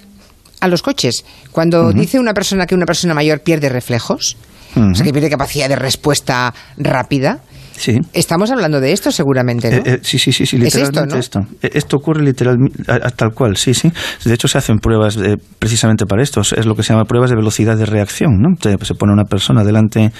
a 0.61 0.69
los 0.69 0.83
coches. 0.83 1.25
Cuando 1.53 1.91
dice 1.91 2.21
una 2.21 2.35
persona 2.35 2.67
que 2.67 2.75
una 2.75 2.85
persona 2.85 3.15
mayor 3.15 3.41
pierde 3.41 3.71
reflejos, 3.71 4.37
o 4.77 4.95
sea, 4.95 5.05
que 5.05 5.13
pierde 5.13 5.31
capacidad 5.31 5.69
de 5.69 5.77
respuesta 5.77 6.55
rápida. 6.77 7.41
Sí. 7.77 8.01
Estamos 8.13 8.51
hablando 8.51 8.81
de 8.81 8.93
esto 8.93 9.11
seguramente, 9.11 9.71
¿no? 9.71 9.77
Eh, 9.79 9.83
eh, 9.85 9.99
sí, 10.03 10.19
sí, 10.19 10.33
sí, 10.33 10.47
sí, 10.47 10.59
literalmente 10.59 11.19
esto, 11.19 11.41
¿no? 11.41 11.47
esto. 11.47 11.67
Eh, 11.67 11.71
esto 11.75 11.97
ocurre 11.97 12.23
literalmente 12.23 12.83
tal 13.17 13.33
cual, 13.35 13.57
sí, 13.57 13.75
sí. 13.75 13.93
De 14.25 14.35
hecho, 14.35 14.49
se 14.49 14.59
hacen 14.59 14.79
pruebas 14.79 15.19
precisamente 15.59 16.07
para 16.07 16.23
esto. 16.23 16.41
Es 16.41 16.67
lo 16.67 16.75
que 16.75 16.83
se 16.83 16.93
llama 16.93 17.05
pruebas 17.05 17.31
de 17.31 17.37
velocidad 17.37 17.77
de 17.77 17.87
reacción, 17.87 18.41
¿no? 18.41 18.51
Se, 18.61 18.95
pone 18.95 19.13
una 19.13 19.25
persona 19.25 19.65
delante 19.65 20.13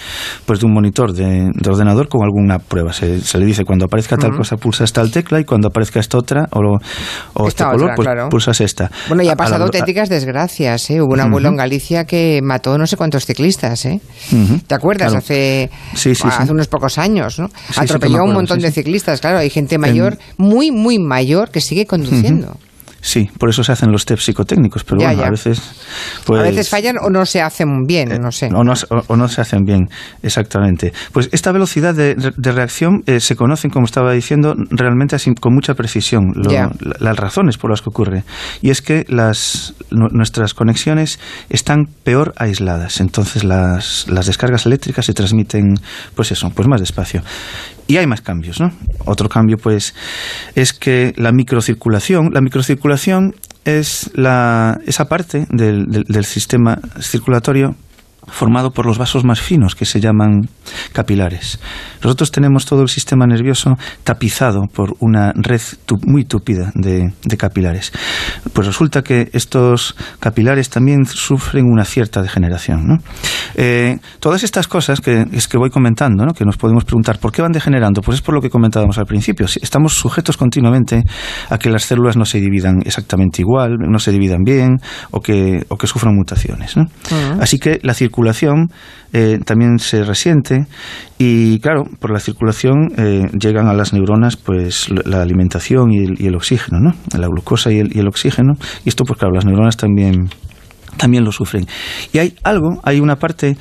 pues, 0.47 0.61
de 0.61 0.67
un 0.67 0.73
monitor 0.73 1.13
de, 1.13 1.51
ordenador 1.69 2.09
con 2.09 2.23
alguna 2.23 2.59
prueba. 2.59 2.93
Se, 2.93 3.39
le 3.39 3.47
dice 3.47 3.65
cuando 3.65 3.87
aparezca 3.87 4.17
tal 4.17 4.37
cosa 4.37 4.57
pulsas 4.57 4.93
tal 4.93 5.11
tecla 5.11 5.41
y 5.41 5.45
cuando 5.45 5.69
aparezca 5.69 6.01
esta 6.01 6.19
otra 6.19 6.49
o, 6.51 6.79
o 7.35 7.49
este 7.49 7.65
color 7.65 7.93
pues 7.97 8.09
pulsas 8.31 8.61
esta. 8.61 8.91
Bueno, 9.09 9.23
y 9.23 9.29
ha 9.29 9.37
pasado 9.37 9.65
auténticas 9.65 10.09
desgracias, 10.09 10.91
¿eh? 10.91 11.01
Hubo 11.01 11.15
un 11.15 11.21
abuelo 11.21 11.49
en 11.49 11.57
Galicia 11.57 12.05
que 12.05 12.41
mató 12.43 12.77
no 12.79 12.87
sé 12.87 12.97
cuántos 12.97 13.27
ciclistas, 13.27 13.85
¿eh? 13.87 14.01
¿Te 14.67 14.75
acuerdas? 14.75 15.15
Hace, 15.15 15.71
hace 15.95 16.53
unos 16.53 16.69
pocos 16.69 16.99
años, 16.99 17.39
¿no? 17.39 17.44
Atropelló 17.77 18.21
a 18.21 18.25
un 18.25 18.33
montón 18.33 18.59
de 18.61 18.71
ciclistas, 18.71 19.21
claro, 19.21 19.39
hay 19.39 19.51
gente 19.51 19.79
mayor, 19.79 20.19
muy, 20.37 20.71
muy 20.71 20.99
mayor, 20.99 21.51
que 21.51 21.61
sigue 21.61 21.87
conduciendo. 21.87 22.57
Sí, 23.05 23.31
por 23.39 23.51
eso 23.51 23.63
se 23.63 23.71
hacen 23.71 23.93
los 23.93 24.07
test 24.07 24.23
psicotécnicos, 24.23 24.83
pero 24.83 25.03
bueno, 25.03 25.23
a 25.25 25.29
veces... 25.29 25.61
Pues, 26.25 26.41
a 26.41 26.43
veces 26.45 26.71
fallan 26.71 26.97
o 26.97 27.11
no 27.11 27.27
se 27.27 27.43
hacen 27.43 27.83
bien, 27.87 28.11
eh, 28.11 28.19
no 28.19 28.33
sé. 28.33 28.47
O 28.47 28.65
no, 28.65 28.73
o, 29.09 29.17
no, 29.17 29.29
se 29.29 29.43
hacen 29.43 29.61
bien, 29.67 29.91
exactamente. 30.23 30.91
Pues 31.13 31.29
esta 31.31 31.53
velocidad 31.53 31.95
de, 31.95 32.15
de 32.15 32.53
reacción 32.53 33.03
eh, 33.05 33.21
se 33.21 33.37
conocen, 33.37 33.71
como 33.71 33.85
estaba 33.85 34.11
diciendo, 34.13 34.55
realmente 34.71 35.17
así, 35.17 35.35
con 35.35 35.53
mucha 35.53 35.75
precisión, 35.75 36.33
las 36.99 37.17
razones 37.19 37.59
por 37.59 37.69
las 37.69 37.83
que 37.83 37.91
ocurre. 37.91 38.25
Y 38.63 38.71
es 38.71 38.81
que 38.81 39.05
las, 39.07 39.75
nuestras 39.91 40.55
conexiones 40.55 41.21
están 41.51 41.85
peor 42.05 42.33
aisladas, 42.39 43.03
entonces 43.03 43.45
las, 43.45 44.07
las 44.09 44.25
descargas 44.25 44.65
eléctricas 44.65 45.05
se 45.05 45.13
transmiten, 45.13 45.75
pues 46.15 46.33
eso, 46.33 46.49
pues 46.55 46.67
más 46.69 46.81
despacio. 46.81 47.23
Y 47.87 47.97
hay 47.99 48.07
más 48.07 48.23
cambios, 48.23 48.61
¿no? 48.61 48.71
Otro 49.05 49.29
cambio, 49.29 49.59
pues, 49.59 49.95
es 50.55 50.73
que 50.73 51.13
la 51.17 51.33
microcirculación, 51.33 52.31
la 52.33 52.41
microcirculación 52.41 53.35
es 53.65 54.11
la, 54.15 54.79
esa 54.87 55.07
parte 55.07 55.47
del, 55.51 55.87
del 55.87 56.25
sistema 56.25 56.79
circulatorio 57.01 57.77
formado 58.27 58.71
por 58.71 58.87
los 58.87 58.99
vasos 58.99 59.25
más 59.25 59.41
finos 59.41 59.75
que 59.75 59.85
se 59.85 60.01
llaman 60.01 60.49
capilares. 60.93 61.61
Nosotros 62.03 62.31
tenemos 62.31 62.67
todo 62.67 62.83
el 62.83 62.89
sistema 62.89 63.27
nervioso 63.27 63.77
tapizado 64.03 64.67
por 64.73 64.95
una 65.01 65.33
red 65.35 65.61
muy 66.07 66.25
tupida 66.25 66.73
de, 66.75 67.13
capilares. 67.37 67.93
Pues 68.53 68.67
resulta 68.67 69.03
que 69.03 69.29
estos 69.33 69.97
capilares 70.21 70.71
también 70.71 71.05
sufren 71.07 71.67
una 71.67 71.85
cierta 71.85 72.23
degeneración. 72.23 73.03
Eh, 73.57 73.99
todas 74.21 74.43
estas 74.45 74.69
cosas 74.69 75.01
que, 75.01 75.27
es 75.33 75.49
que 75.49 75.59
voy 75.59 75.71
comentando, 75.71 76.25
que 76.33 76.45
nos 76.45 76.57
podemos 76.57 76.85
preguntar 76.85 77.19
por 77.19 77.33
qué 77.33 77.43
van 77.43 77.53
degenerando, 77.53 78.01
pues 78.01 78.17
es 78.17 78.23
por 78.23 78.35
lo 78.35 78.41
que 78.41 78.51
comentábamos 78.51 78.99
al 78.99 79.07
principio. 79.07 79.47
Estamos 79.61 79.95
sujetos 79.95 80.37
continuamente 80.37 81.03
a 81.51 81.59
que 81.59 81.71
las 81.71 81.85
células 81.85 82.17
no 82.17 82.25
se 82.25 82.41
dividan 82.41 82.83
exactamente 82.85 83.43
igual, 83.43 83.77
no 83.79 83.99
se 83.99 84.13
dividan 84.13 84.43
bien 84.45 84.79
o 85.11 85.21
que, 85.21 85.65
o 85.69 85.77
que 85.77 85.87
sufran 85.87 86.15
mutaciones. 86.15 86.75
Así 87.41 87.59
que 87.59 87.81
la 87.83 87.95
circulación 87.95 88.14
circulación 88.15 88.71
eh, 89.13 89.41
también 89.45 89.81
se 89.81 90.05
resiente 90.05 90.67
y 91.19 91.59
claro, 91.59 91.83
por 91.99 92.13
la 92.13 92.21
circulación 92.21 92.93
eh, 92.97 93.23
llegan 93.37 93.67
a 93.67 93.75
las 93.75 93.93
neuronas 93.93 94.37
pues 94.37 94.89
la 94.89 95.21
alimentación 95.21 95.91
y 95.91 96.25
el, 96.25 96.37
oxígeno, 96.37 96.79
¿no? 96.79 96.93
La 97.19 97.27
glucosa 97.27 97.73
y 97.73 97.81
el, 97.81 98.07
oxígeno 98.07 98.53
y 98.85 98.89
esto 98.89 99.03
pues 99.05 99.19
claro, 99.19 99.35
las 99.35 99.45
neuronas 99.45 99.77
también 99.77 100.29
también 100.97 101.25
lo 101.25 101.33
sufren. 101.33 101.67
Y 102.13 102.19
hay 102.19 102.37
algo, 102.45 102.81
hay 102.85 103.01
una 103.01 103.17
parte 103.17 103.57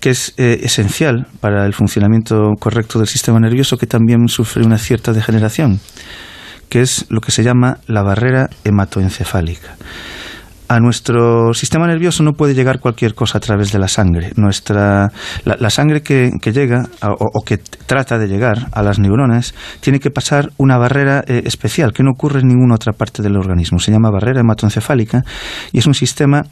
que 0.00 0.10
es 0.10 0.32
eh, 0.38 0.60
esencial 0.62 1.26
para 1.40 1.66
el 1.66 1.74
funcionamiento 1.74 2.52
correcto 2.58 2.98
del 2.98 3.08
sistema 3.08 3.38
nervioso 3.40 3.76
que 3.76 3.86
también 3.86 4.26
sufre 4.28 4.64
una 4.64 4.78
cierta 4.78 5.12
degeneración, 5.12 5.80
que 6.70 6.80
es 6.80 7.04
lo 7.10 7.20
que 7.20 7.30
se 7.30 7.42
llama 7.42 7.76
la 7.86 8.02
barrera 8.02 8.48
hematoencefálica. 8.64 9.76
A 10.68 10.80
nuestro 10.80 11.54
sistema 11.54 11.86
nervioso 11.86 12.22
no 12.22 12.34
puede 12.34 12.54
llegar 12.54 12.78
cualquier 12.78 13.14
cosa 13.14 13.38
a 13.38 13.40
través 13.40 13.72
de 13.72 13.78
la 13.78 13.88
sangre. 13.88 14.32
Nuestra, 14.36 15.10
la, 15.44 15.70
sangre 15.70 16.02
que, 16.02 16.30
llega 16.52 16.84
o, 17.02 17.42
que 17.42 17.56
trata 17.58 18.18
de 18.18 18.28
llegar 18.28 18.68
a 18.72 18.82
las 18.82 18.98
neuronas 18.98 19.54
tiene 19.80 19.98
que 19.98 20.10
pasar 20.10 20.50
una 20.58 20.76
barrera 20.76 21.24
eh, 21.26 21.42
especial 21.46 21.92
que 21.92 22.02
no 22.02 22.10
ocurre 22.10 22.40
en 22.40 22.48
ninguna 22.48 22.74
otra 22.74 22.92
parte 22.92 23.22
del 23.22 23.36
organismo. 23.36 23.78
Se 23.78 23.90
llama 23.90 24.10
barrera 24.10 24.40
hematoencefálica 24.40 25.22
y 25.72 25.78
es 25.78 25.86
un 25.86 25.94
sistema 25.94 26.42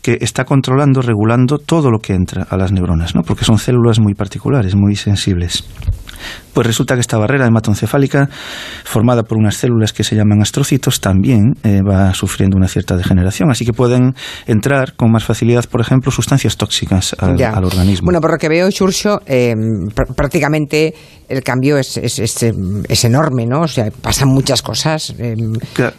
que 0.00 0.18
está 0.20 0.44
controlando, 0.44 1.02
regulando 1.02 1.58
todo 1.58 1.90
lo 1.90 1.98
que 1.98 2.14
entra 2.14 2.46
a 2.48 2.56
las 2.56 2.72
neuronas, 2.72 3.14
¿no? 3.14 3.22
porque 3.22 3.44
son 3.44 3.58
células 3.58 4.00
muy 4.00 4.14
particulares, 4.14 4.74
muy 4.74 4.96
sensibles. 4.96 5.64
Pues 6.56 6.66
resulta 6.66 6.94
que 6.94 7.02
esta 7.02 7.18
barrera 7.18 7.46
hematoencefálica, 7.46 8.30
formada 8.82 9.24
por 9.24 9.36
unas 9.36 9.56
células 9.56 9.92
que 9.92 10.02
se 10.02 10.16
llaman 10.16 10.40
astrocitos, 10.40 11.02
también 11.02 11.52
eh, 11.62 11.82
va 11.82 12.14
sufriendo 12.14 12.56
una 12.56 12.66
cierta 12.66 12.96
degeneración. 12.96 13.50
Así 13.50 13.66
que 13.66 13.74
pueden 13.74 14.14
entrar 14.46 14.94
con 14.94 15.12
más 15.12 15.22
facilidad, 15.22 15.66
por 15.66 15.82
ejemplo, 15.82 16.10
sustancias 16.10 16.56
tóxicas 16.56 17.14
al, 17.18 17.62
organismo. 17.62 18.06
Bueno, 18.06 18.22
por 18.22 18.30
lo 18.30 18.38
que 18.38 18.48
veo, 18.48 18.70
Churcho, 18.70 19.20
eh, 19.26 19.54
prácticamente 20.16 20.94
el 21.28 21.42
cambio 21.42 21.76
es, 21.76 21.98
es, 21.98 22.18
es, 22.18 23.04
enorme, 23.04 23.46
¿no? 23.46 23.62
O 23.62 23.68
sea, 23.68 23.90
pasan 23.90 24.28
muchas 24.28 24.62
cosas. 24.62 25.14
Eh, 25.18 25.34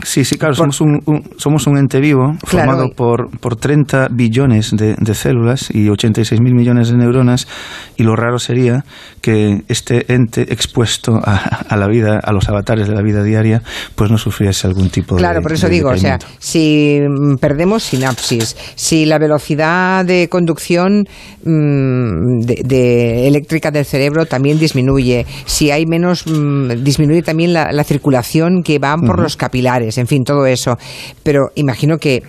sí, 0.04 0.26
sí, 0.26 0.38
claro, 0.38 0.56
somos, 0.56 0.82
un, 0.82 1.00
somos 1.38 1.68
un 1.68 1.78
ente 1.78 2.00
vivo 2.00 2.36
formado 2.44 2.90
por, 2.96 3.30
por 3.40 3.58
30 3.58 4.08
billones 4.10 4.72
de, 4.72 4.96
de 4.98 5.14
células 5.14 5.70
y 5.72 5.90
86 5.90 6.42
mil 6.42 6.56
millones 6.56 6.90
de 6.90 6.98
neuronas, 6.98 7.48
y 7.96 8.04
lo 8.04 8.16
raro 8.16 8.40
sería 8.40 8.86
que 9.22 9.64
este 9.68 10.12
ente 10.14 10.47
expuesto 10.48 11.20
a, 11.24 11.76
la 11.76 11.88
vida, 11.88 12.20
a 12.24 12.32
los 12.32 12.48
avatares 12.50 12.88
de 12.88 12.96
la 12.96 13.02
vida 13.02 13.24
diaria, 13.24 13.62
pues 13.96 14.12
no 14.12 14.18
sufriese 14.18 14.68
algún 14.68 14.90
tipo 14.90 15.16
de. 15.16 15.22
Claro, 15.22 15.42
por 15.42 15.54
eso 15.54 15.70
digo, 15.70 15.90
o 15.90 15.98
sea, 15.98 16.20
si 16.40 17.00
perdemos 17.40 17.84
sinapsis, 17.84 18.56
si 18.76 19.06
la 19.06 19.20
velocidad 19.20 20.06
de 20.06 20.28
conducción 20.30 21.06
mm, 21.44 22.42
de, 22.42 23.28
eléctrica 23.28 23.72
del 23.72 23.86
cerebro 23.86 24.26
también 24.26 24.60
disminuye, 24.60 25.26
si 25.46 25.72
hay 25.72 25.86
menos, 25.86 26.26
mm, 26.28 26.84
disminuye 26.84 27.22
también 27.22 27.54
la, 27.54 27.84
circulación 27.88 28.64
que 28.64 28.80
van 28.80 29.02
por 29.02 29.22
los 29.22 29.38
capilares, 29.38 29.98
en 29.98 30.08
fin, 30.08 30.26
todo 30.26 30.46
eso. 30.46 30.78
Pero 31.24 31.52
imagino 31.56 31.98
que 32.00 32.24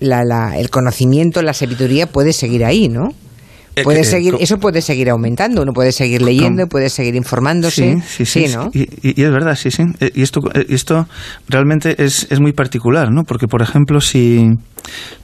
el 0.00 0.70
conocimiento, 0.70 1.40
la 1.42 1.54
sabiduría 1.54 2.06
puede 2.06 2.32
seguir 2.32 2.64
ahí, 2.64 2.88
¿no? 2.88 3.08
Eh, 3.74 3.84
puede 3.84 4.00
eh, 4.00 4.04
seguir, 4.04 4.34
eso 4.38 4.58
puede 4.58 4.82
seguir 4.82 5.08
aumentando, 5.08 5.62
uno 5.62 5.72
puede 5.72 5.92
seguir 5.92 6.20
leyendo, 6.20 6.66
puede 6.66 6.90
seguir 6.90 7.14
informándose. 7.14 8.02
Sí, 8.06 8.26
sí, 8.26 8.46
sí. 8.48 8.88
y, 9.02 9.22
es 9.22 9.30
verdad, 9.30 9.54
sí, 9.56 9.70
sí. 9.70 9.84
Eh, 10.00 10.10
y 10.14 10.22
esto, 10.22 10.40
esto 10.68 11.06
realmente 11.48 12.02
es, 12.02 12.26
es 12.30 12.40
muy 12.40 12.52
particular, 12.52 13.10
¿no? 13.10 13.22
Porque, 13.24 13.46
por 13.48 13.62
ejemplo, 13.62 14.00
si 14.00 14.46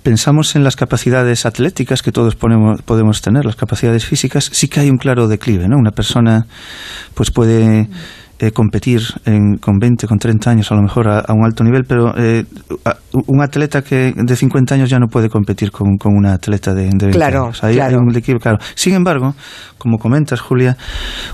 pensamos 0.02 0.56
en 0.56 0.64
las 0.64 0.76
capacidades 0.76 1.44
atléticas 1.44 2.02
que 2.02 2.10
todos 2.10 2.36
podemos 2.36 3.20
tener, 3.20 3.44
las 3.44 3.56
capacidades 3.56 4.06
físicas, 4.06 4.48
sí 4.52 4.68
que 4.68 4.80
hay 4.80 4.88
un 4.88 4.96
claro 4.96 5.28
declive, 5.28 5.68
¿no? 5.68 5.76
Una 5.76 5.90
persona 5.90 6.46
pues 7.14 7.30
puede 7.30 7.88
eh, 8.40 8.52
competir 8.52 9.00
con 9.61 9.78
20, 9.80 10.07
con 10.07 10.16
30 10.16 10.50
años 10.50 10.71
a 10.71 10.76
lo 10.76 10.83
mejor 10.83 11.09
a, 11.09 11.25
un 11.30 11.45
alto 11.45 11.64
nivel, 11.64 11.83
pero 11.83 12.16
eh, 12.16 12.45
un 13.26 13.42
atleta 13.42 13.83
que 13.83 14.12
de 14.14 14.37
50 14.37 14.76
años 14.76 14.88
ya 14.88 15.00
no 15.00 15.09
puede 15.09 15.28
competir 15.28 15.73
con, 15.73 15.97
con 15.97 16.14
una 16.14 16.35
atleta 16.35 16.73
de, 16.73 16.85
de 16.85 17.07
20 17.07 17.11
claro, 17.11 17.45
años. 17.47 17.61
Claro. 17.61 17.99
un 17.99 18.38
claro. 18.38 18.59
Sin 18.76 18.95
embargo, 18.95 19.35
como 19.76 19.99
comentas, 19.99 20.40
Julia, 20.40 20.76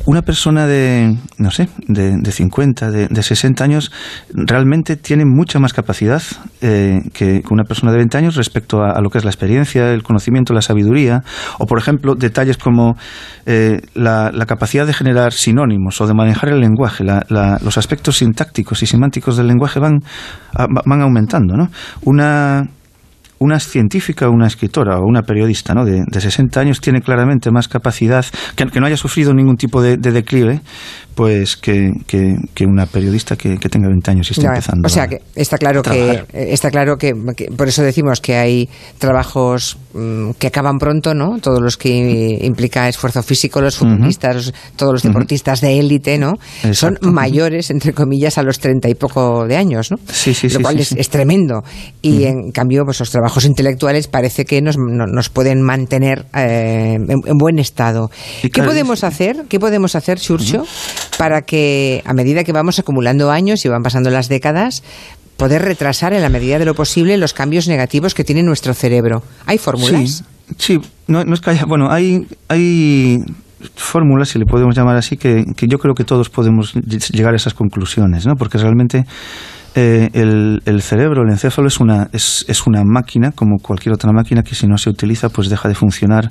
una 0.07 0.23
persona 0.23 0.67
de, 0.67 1.15
no 1.37 1.51
sé, 1.51 1.69
de, 1.89 2.17
de 2.17 2.33
50, 2.33 2.91
de, 2.91 3.09
de 3.09 3.23
60 3.23 3.63
años, 3.63 3.93
realmente 4.33 4.97
tiene 4.97 5.27
mucha 5.27 5.59
más 5.59 5.75
capacidad 5.75 6.23
eh, 6.63 7.03
que, 7.13 7.43
una 7.51 7.65
persona 7.65 7.93
de 7.93 7.99
20 7.99 8.17
años 8.17 8.37
respecto 8.37 8.83
a, 8.83 8.99
lo 9.03 9.11
que 9.11 9.19
es 9.19 9.25
la 9.25 9.31
experiencia, 9.31 9.93
el 9.93 10.03
conocimiento, 10.03 10.55
la 10.55 10.63
sabiduría, 10.63 11.23
o 11.59 11.67
por 11.67 11.79
ejemplo, 11.79 12.15
detalles 12.15 12.57
como 12.57 12.97
la, 13.45 14.31
la 14.33 14.47
capacidad 14.47 14.87
de 14.87 14.95
generar 14.95 15.35
sinónimos 15.35 16.01
o 16.01 16.07
de 16.07 16.15
manejar 16.15 16.49
el 16.49 16.61
lenguaje 16.61 16.94
los 17.01 17.79
aspectos 17.79 18.19
sintácticos 18.19 18.83
y 18.83 18.87
semánticos 18.87 19.37
del 19.37 19.47
lenguaje 19.47 19.81
van, 19.81 20.01
van 20.53 21.03
aumentando. 21.03 21.57
¿no? 21.57 21.69
Una, 22.03 22.67
una 23.39 23.59
científica, 23.61 24.29
una 24.29 24.47
escritora 24.47 24.99
o 24.99 25.07
una 25.07 25.23
periodista 25.23 25.75
¿no? 25.75 25.85
de, 25.85 26.03
de 26.07 26.21
60 26.21 26.61
años 26.61 26.81
tiene 26.81 27.01
claramente 27.01 27.51
más 27.51 27.69
capacidad, 27.69 28.25
que, 28.55 28.67
que 28.67 28.81
no 28.81 28.87
haya 28.87 28.97
sufrido 28.97 29.35
ningún 29.35 29.57
tipo 29.57 29.83
de, 29.83 29.97
declive, 29.97 30.61
pues 31.15 31.57
que, 31.57 31.91
que, 32.07 32.67
una 32.67 32.87
periodista 32.87 33.37
que, 33.37 33.57
tenga 33.57 33.89
20 33.89 34.11
años 34.11 34.31
y 34.31 34.33
esté 34.33 34.47
empezando. 34.47 34.87
O 34.87 34.89
sea, 34.89 35.07
que 35.07 35.21
está 35.35 35.59
claro 35.59 35.83
que 35.83 36.25
está 36.33 36.71
claro 36.71 36.97
que, 36.97 37.15
por 37.57 37.69
eso 37.69 37.83
decimos 37.83 38.21
que 38.21 38.37
hay 38.37 38.69
trabajos 38.99 39.79
mm, 39.95 40.31
que 40.39 40.49
acaban 40.49 40.79
pronto, 40.79 41.15
¿no? 41.15 41.39
Todos 41.41 41.61
los 41.61 41.77
que 41.77 42.39
implica 42.43 42.89
esfuerzo 42.89 43.23
físico, 43.23 43.61
los 43.61 43.77
futbolistas, 43.77 44.53
todos 44.77 44.93
los 44.95 45.03
deportistas 45.03 45.61
de 45.61 45.79
élite, 45.79 46.19
¿no? 46.19 46.35
Son 46.73 46.99
mayores, 47.03 47.71
entre 47.71 47.93
comillas, 47.93 48.39
a 48.39 48.43
los 48.43 48.59
30 48.59 48.89
y 48.89 48.95
poco 48.95 49.47
de 49.47 49.57
años, 49.57 49.91
¿no? 49.91 49.99
Sí, 50.09 50.35
sí, 50.35 50.49
Lo 50.49 50.61
cual 50.61 50.81
es, 50.81 50.93
es, 50.93 51.09
tremendo. 51.09 51.63
Y 52.03 52.25
en 52.25 52.51
cambio, 52.51 52.85
pues 52.85 52.99
los 53.01 53.11
trabajos 53.11 53.24
intelectuales 53.45 54.09
parece 54.09 54.45
que 54.45 54.61
nos, 54.63 54.77
nos 54.79 55.29
pueden 55.29 55.63
mantener 55.63 56.27
eh, 56.35 56.97
en, 56.97 57.39
buen 57.39 57.59
estado. 57.59 58.11
¿Qué 58.43 58.63
podemos 58.63 59.05
hacer? 59.05 59.45
¿Qué 59.49 59.59
podemos 59.59 59.95
hacer, 59.95 60.19
Churcho? 60.19 60.65
para 61.19 61.43
que 61.43 62.03
a 62.05 62.13
medida 62.13 62.45
que 62.45 62.53
vamos 62.53 62.79
acumulando 62.79 63.31
años 63.31 63.65
y 63.65 63.69
van 63.69 63.83
pasando 63.83 64.11
las 64.11 64.29
décadas, 64.29 64.83
poder 65.37 65.63
retrasar 65.63 66.13
en 66.13 66.23
la 66.23 66.29
medida 66.29 66.59
de 66.59 66.65
lo 66.65 66.75
posible 66.75 67.17
los 67.17 67.33
cambios 67.33 67.69
negativos 67.69 68.15
que 68.15 68.25
tiene 68.25 68.43
nuestro 68.43 68.75
cerebro. 68.75 69.23
¿Hay 69.47 69.59
fórmulas? 69.59 70.25
Sí, 70.59 70.79
no, 71.07 71.23
es 71.23 71.41
que 71.41 71.51
haya, 71.51 71.65
bueno, 71.67 71.91
hay, 71.91 72.27
hay 72.49 73.19
fórmulas, 73.75 74.29
si 74.29 74.39
le 74.39 74.45
podemos 74.45 74.77
llamar 74.77 74.97
así, 74.97 75.17
que, 75.17 75.45
que 75.57 75.67
yo 75.67 75.79
creo 75.79 75.95
que 75.95 76.05
todos 76.05 76.29
podemos 76.29 76.75
llegar 76.75 77.33
a 77.33 77.37
esas 77.37 77.55
conclusiones, 77.55 78.27
¿no? 78.27 78.35
Porque 78.35 78.59
realmente 78.59 79.05
eh, 79.75 80.11
el, 80.13 80.63
el, 80.65 80.83
cerebro, 80.83 81.23
el 81.23 81.31
encéfalo, 81.31 81.69
es 81.69 81.81
una, 81.81 82.09
es, 82.13 82.45
es, 82.49 82.67
una 82.67 82.83
máquina, 82.85 83.33
como 83.33 83.59
cualquier 83.59 83.95
otra 83.95 84.13
máquina, 84.13 84.43
que 84.43 84.55
si 84.55 84.67
no 84.67 84.79
se 84.79 84.91
utiliza, 84.91 85.29
pues 85.29 85.49
deja 85.49 85.69
de 85.69 85.75
funcionar 85.75 86.31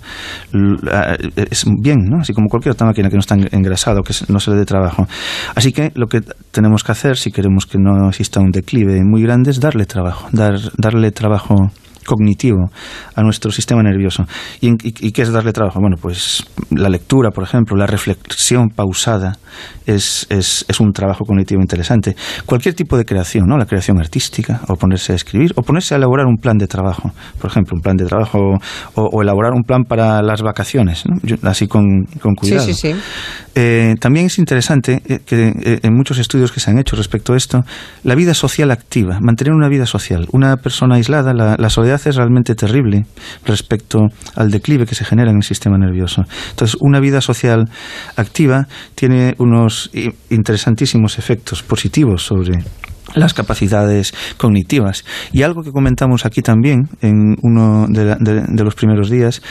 es 1.35 1.65
bien, 1.81 2.00
¿no? 2.09 2.21
Así 2.21 2.33
como 2.33 2.47
cualquier 2.47 2.73
otra 2.73 2.88
máquina 2.88 3.09
que 3.09 3.15
no 3.15 3.19
está 3.19 3.35
engrasada 3.35 4.00
o 4.00 4.03
que 4.03 4.13
no 4.29 4.39
se 4.39 4.51
le 4.51 4.57
dé 4.57 4.65
trabajo. 4.65 5.07
Así 5.55 5.71
que 5.71 5.91
lo 5.95 6.07
que 6.07 6.21
tenemos 6.51 6.83
que 6.83 6.91
hacer, 6.91 7.17
si 7.17 7.31
queremos 7.31 7.65
que 7.65 7.77
no 7.77 8.09
exista 8.09 8.39
un 8.39 8.51
declive 8.51 9.03
muy 9.03 9.21
grande, 9.21 9.51
es 9.51 9.59
darle 9.59 9.85
trabajo, 9.85 10.27
dar, 10.31 10.55
darle 10.77 11.12
trabajo 11.12 11.71
cognitivo 12.03 12.69
a 13.15 13.22
nuestro 13.24 13.51
sistema 13.51 13.81
nervioso. 13.83 14.25
¿Y, 14.62 15.12
qué 15.12 15.22
es 15.22 15.31
darle 15.31 15.53
trabajo? 15.53 15.79
Bueno, 15.79 15.98
pues 16.01 16.45
la 16.72 16.89
lectura, 16.89 17.31
por 17.31 17.43
ejemplo, 17.43 17.75
la 17.77 17.88
reflexión 17.88 18.69
pausada 18.69 19.38
es, 19.86 20.25
es, 20.29 20.65
es, 20.67 20.79
un 20.79 20.91
trabajo 20.91 21.25
cognitivo 21.25 21.62
interesante. 21.62 22.15
Cualquier 22.45 22.74
tipo 22.74 22.98
de 22.98 23.05
creación, 23.05 23.45
¿no? 23.48 23.57
La 23.57 23.65
creación 23.65 24.00
artística, 24.00 24.62
o 24.67 24.75
ponerse 24.75 25.13
a 25.13 25.15
escribir, 25.15 25.51
o 25.55 25.62
ponerse 25.62 25.93
a 25.93 25.98
elaborar 25.98 26.25
un 26.25 26.38
plan 26.38 26.57
de 26.57 26.67
trabajo. 26.67 27.12
Por 27.39 27.51
ejemplo, 27.51 27.75
un 27.75 27.81
plan 27.81 27.95
de 27.95 28.05
trabajo, 28.05 28.39
o, 28.95 29.22
elaborar 29.22 29.53
un 29.53 29.63
plan 29.63 29.83
para 29.83 30.22
las 30.22 30.41
vacaciones, 30.41 31.03
así 31.43 31.67
con, 31.67 32.05
con 32.22 32.36
cuidado. 32.36 32.65
Sí, 32.65 32.74
sí, 32.74 32.93
sí. 32.93 33.00
Eh, 33.55 33.95
también 34.00 34.25
es 34.25 34.39
interesante 34.39 35.01
eh, 35.05 35.19
que 35.25 35.50
eh, 35.50 35.79
en 35.83 35.93
muchos 35.93 36.17
estudios 36.17 36.51
que 36.51 36.60
se 36.60 36.72
han 36.72 36.79
hecho 36.79 36.95
respecto 36.95 37.33
a 37.33 37.38
esto, 37.38 37.63
la 38.03 38.15
vida 38.15 38.33
social 38.33 38.72
activa, 38.72 39.19
mantener 39.22 39.53
una 39.53 39.69
vida 39.69 39.86
social. 39.86 40.27
Una 40.31 40.57
persona 40.57 40.95
aislada, 40.95 41.33
la, 41.33 41.55
la 41.57 41.69
soledad 41.69 41.92
es 41.95 42.15
realmente 42.15 42.55
terrible 42.55 43.05
respecto 43.45 44.07
al 44.35 44.51
declive 44.51 44.85
que 44.85 44.95
se 44.95 45.05
genera 45.05 45.31
en 45.31 45.38
el 45.38 45.43
sistema 45.43 45.77
nervioso. 45.77 46.23
Entonces, 46.51 46.77
una 46.79 47.00
vida 47.00 47.21
social 47.21 47.69
activa 48.15 48.67
tiene 48.95 49.35
unos 49.38 49.91
interesantísimos 50.29 51.19
efectos 51.19 51.63
positivos 51.63 52.23
sobre 52.23 52.59
las 53.15 53.33
capacidades 53.33 54.13
cognitivas. 54.38 55.05
Y 55.31 55.43
algo 55.43 55.62
que 55.62 55.71
comentamos 55.71 56.25
aquí 56.25 56.41
también 56.41 56.89
en 57.01 57.35
uno 57.41 57.88
de, 57.88 58.63
los 58.63 58.75
primeros 58.75 59.09
días, 59.09 59.41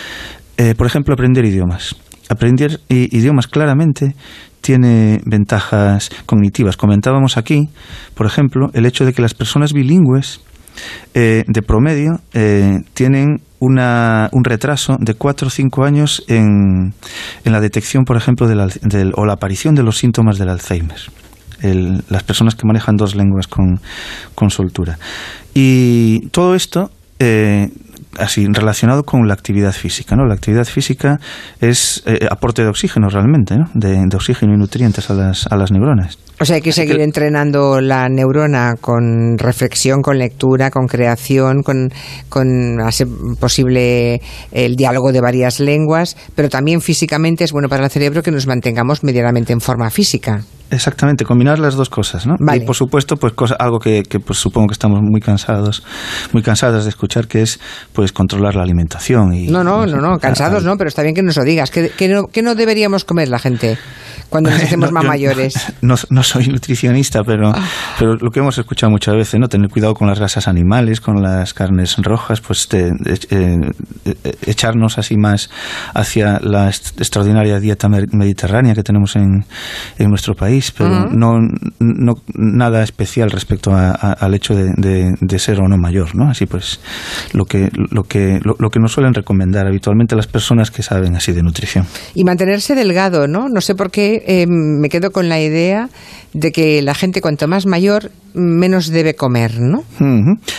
eh, 0.57 0.75
por 0.77 0.87
ejemplo, 0.87 1.15
aprender 1.15 1.45
idiomas. 1.45 1.97
Aprender 2.29 2.81
idiomas 2.89 3.47
claramente 3.47 4.15
tiene 4.63 5.21
ventajas 5.27 6.11
cognitivas. 6.25 6.77
Comentábamos 6.77 7.37
aquí, 7.37 7.69
por 8.15 8.27
ejemplo, 8.27 8.71
el 8.73 8.87
hecho 8.87 9.05
de 9.05 9.13
que 9.13 9.21
las 9.21 9.35
personas 9.35 9.73
bilingües 9.73 10.41
eh, 11.15 11.45
de 11.47 11.63
promedio 11.63 12.21
eh, 12.33 12.79
tienen 12.95 13.43
una, 13.59 14.29
un 14.33 14.45
retraso 14.45 14.97
de 14.99 15.15
4 15.15 15.47
o 15.47 15.51
5 15.51 15.85
años 15.85 16.25
en, 16.29 16.95
en, 17.45 17.53
la 17.53 17.61
detección, 17.61 18.05
por 18.05 18.17
ejemplo, 18.17 18.49
del, 18.49 19.13
o 19.15 19.25
la 19.25 19.35
aparición 19.35 19.75
de 19.75 19.83
los 19.83 19.99
síntomas 19.99 20.39
del 20.39 20.49
Alzheimer. 20.49 20.99
las 22.09 22.23
personas 22.25 22.55
que 22.55 22.67
manejan 22.67 22.97
dos 22.97 23.15
lenguas 23.15 23.47
con, 23.47 23.81
con 24.35 24.51
soltura. 24.51 24.99
Y 25.55 26.29
todo 26.31 26.55
esto 26.55 26.91
eh, 27.21 27.69
así 28.19 28.47
relacionado 28.47 29.05
con 29.05 29.27
la 29.27 29.35
actividad 29.35 29.73
física. 29.73 30.17
¿no? 30.17 30.27
La 30.27 30.35
actividad 30.35 30.65
física 30.65 31.19
es 31.61 32.03
eh, 32.07 32.27
aporte 32.31 32.63
de 32.63 32.69
oxígeno 32.69 33.09
realmente, 33.09 33.57
¿no? 33.57 33.71
de, 33.75 34.09
oxígeno 34.15 34.55
y 34.55 34.57
nutrientes 34.57 35.11
a 35.11 35.15
las, 35.15 35.47
a 35.47 35.57
las 35.57 35.71
neuronas. 35.71 36.19
O 36.43 36.45
sea, 36.45 36.57
hay 36.57 36.63
que 36.63 36.73
seguir 36.73 37.01
entrenando 37.01 37.81
la 37.81 38.09
neurona 38.09 38.75
con 38.81 39.39
reflexión, 39.39 40.03
con 40.03 40.19
lectura, 40.19 40.73
con 40.73 40.89
creación, 40.89 41.63
con, 41.63 41.93
con 42.29 42.81
hacer 42.81 43.07
posible 43.39 44.21
el 44.51 44.75
diálogo 44.75 45.13
de 45.13 45.21
varias 45.21 45.61
lenguas, 45.61 46.17
pero 46.35 46.49
también 46.49 46.81
físicamente 46.81 47.45
es 47.45 47.53
bueno 47.53 47.69
para 47.69 47.85
el 47.85 47.91
cerebro 47.93 48.25
que 48.25 48.33
nos 48.33 48.49
mantengamos 48.49 49.05
medianamente 49.05 49.53
en 49.53 49.61
forma 49.61 49.89
física. 49.91 50.43
Exactamente, 50.73 51.25
combinar 51.25 51.61
las 51.61 51.75
dos 51.77 51.91
cosas, 51.91 52.27
¿no? 52.27 52.35
Y 52.53 52.61
por 52.61 52.75
supuesto, 52.75 53.17
pues 53.17 53.35
cosa, 53.35 53.55
algo 53.61 53.79
que, 53.79 54.03
que 54.03 54.19
pues, 54.19 54.39
supongo 54.39 54.69
que 54.69 54.73
estamos 54.73 55.01
muy 55.01 55.21
cansados, 55.21 55.85
muy 56.33 56.43
cansadas 56.43 56.85
de 56.85 56.89
escuchar, 56.89 57.29
que 57.29 57.43
es 57.43 57.61
pues 57.93 58.11
controlar 58.11 58.57
la 58.57 58.63
alimentación. 58.63 59.33
Y, 59.33 59.47
no, 59.47 59.63
no, 59.63 59.87
no, 59.87 60.01
no, 60.01 60.19
cansados 60.19 60.65
no, 60.65 60.77
pero 60.77 60.89
está 60.89 61.03
bien 61.03 61.15
que 61.15 61.23
nos 61.23 61.37
lo 61.37 61.45
digas. 61.45 61.71
¿Qué, 61.71 62.09
no, 62.09 62.25
qué 62.27 62.43
no 62.43 62.57
deberíamos 62.57 63.05
comer 63.05 63.29
la 63.29 63.39
gente? 63.39 63.79
cuando 64.33 64.51
nos 64.51 64.63
hacemos 64.63 64.91
más 64.91 65.05
mayores. 65.05 65.55
No, 65.83 65.97
no, 66.11 66.23
soy 66.33 66.47
nutricionista, 66.49 67.23
pero, 67.25 67.51
ah. 67.51 67.69
pero 67.99 68.17
lo 68.17 68.31
que 68.31 68.41
hemos 68.41 68.57
escuchado 68.57 68.91
muchas 68.91 69.15
veces, 69.15 69.39
¿no? 69.39 69.49
Tener 69.49 69.69
cuidado 69.69 69.95
con 69.95 70.09
las 70.09 70.19
grasas 70.19 70.49
animales, 70.49 71.01
con 71.01 71.23
las 71.23 71.53
carnes 71.53 71.97
rojas, 71.99 72.41
pues 72.41 72.69
eh, 72.73 72.91
eh, 73.31 73.61
echarnos 74.47 74.99
así 74.99 75.17
más 75.17 75.51
hacia 75.95 76.41
la 76.41 76.69
extraordinaria 76.69 77.61
dieta 77.61 77.89
mediterránea 77.89 78.75
que 78.75 78.83
tenemos 78.83 79.17
en, 79.17 79.45
en 79.99 80.09
nuestro 80.09 80.35
país, 80.35 80.73
pero 80.73 81.11
no, 81.11 81.39
no 81.79 82.15
nada 82.35 82.83
especial 82.83 83.31
respecto 83.31 83.73
al 83.75 84.35
hecho 84.35 84.55
de, 84.55 85.13
de, 85.21 85.39
ser 85.39 85.61
o 85.61 85.69
no 85.69 85.77
mayor, 85.77 86.15
¿no? 86.15 86.31
Así 86.31 86.47
pues, 86.47 86.81
lo 87.33 87.45
que, 87.45 87.69
lo, 87.73 88.05
que, 88.05 88.41
lo, 88.43 88.71
que 88.71 88.81
nos 88.81 88.93
suelen 88.93 89.13
recomendar 89.13 89.67
habitualmente 89.67 90.15
las 90.15 90.27
personas 90.27 90.71
que 90.71 90.83
saben 90.83 91.17
así 91.17 91.33
de 91.33 91.43
nutrición. 91.43 91.87
Y 92.15 92.25
mantenerse 92.25 92.75
delgado, 92.75 93.27
¿no? 93.27 93.49
No 93.49 93.61
sé 93.61 93.75
por 93.75 93.91
qué 93.91 94.23
eh, 94.27 94.47
me 94.49 94.89
quedo 94.89 95.11
con 95.11 95.29
la 95.29 95.41
idea 95.41 95.89
de 96.35 96.51
que 96.53 96.83
la 96.83 96.95
gente 96.95 97.21
cuanto 97.21 97.47
más 97.47 97.67
mayor 97.67 98.11
menos 98.35 98.89
debe 98.89 99.15
comer, 99.15 99.61
¿no? 99.61 99.85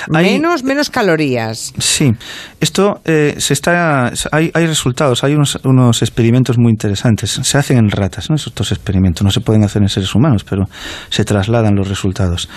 menos, 0.07 0.63
menos 0.63 0.89
calorías. 0.89 1.73
Sí, 1.79 2.11
esto 2.59 3.01
eh, 3.05 3.35
se 3.39 3.53
está, 3.53 4.11
hay, 4.31 4.51
hay 4.53 4.67
resultados, 4.67 5.23
hay 5.23 5.33
unos, 5.33 5.59
unos, 5.63 6.01
experimentos 6.03 6.57
muy 6.59 6.71
interesantes. 6.71 7.39
Se 7.41 7.57
hacen 7.57 7.77
en 7.77 7.89
ratas, 7.89 8.29
¿no? 8.29 8.35
Estos 8.35 8.71
experimentos 8.71 9.23
no 9.23 9.31
se 9.31 9.41
pueden 9.41 9.63
hacer 9.63 9.81
en 9.81 9.89
seres 9.89 10.13
humanos, 10.13 10.43
pero 10.43 10.65
se 11.09 11.25
trasladan 11.25 11.75
los 11.75 11.87
resultados. 11.87 12.47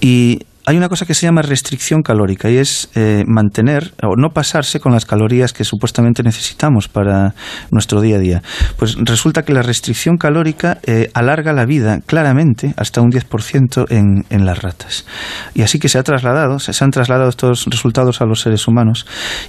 Y 0.00 0.40
hay 0.70 0.76
una 0.76 0.88
cosa 0.88 1.04
que 1.04 1.14
se 1.14 1.26
llama 1.26 1.42
restricción 1.42 2.02
calórica 2.02 2.48
y 2.48 2.56
es 2.58 2.90
eh, 2.94 3.24
mantener 3.26 3.92
o 4.04 4.14
no 4.16 4.30
pasarse 4.30 4.78
con 4.78 4.92
las 4.92 5.04
calorías 5.04 5.52
que 5.52 5.64
supuestamente 5.64 6.22
necesitamos 6.22 6.86
para 6.86 7.34
nuestro 7.72 8.00
día 8.00 8.16
a 8.16 8.18
día. 8.20 8.42
Pues 8.76 8.96
resulta 9.00 9.42
que 9.42 9.52
la 9.52 9.62
restricción 9.62 10.16
calórica 10.16 10.78
eh, 10.86 11.10
alarga 11.12 11.52
la 11.52 11.64
vida 11.66 11.98
claramente 12.06 12.72
hasta 12.76 13.00
un 13.00 13.10
10% 13.10 13.86
en, 13.90 14.24
en 14.30 14.46
las 14.46 14.62
ratas. 14.62 15.06
Y 15.54 15.62
así 15.62 15.80
que 15.80 15.88
se 15.88 15.98
ha 15.98 16.04
trasladado, 16.04 16.60
se, 16.60 16.84
han 16.84 16.92
trasladado 16.92 17.30
estos 17.30 17.66
resultados 17.66 18.20
a 18.20 18.24
los 18.24 18.40
seres 18.40 18.68
humanos 18.68 19.06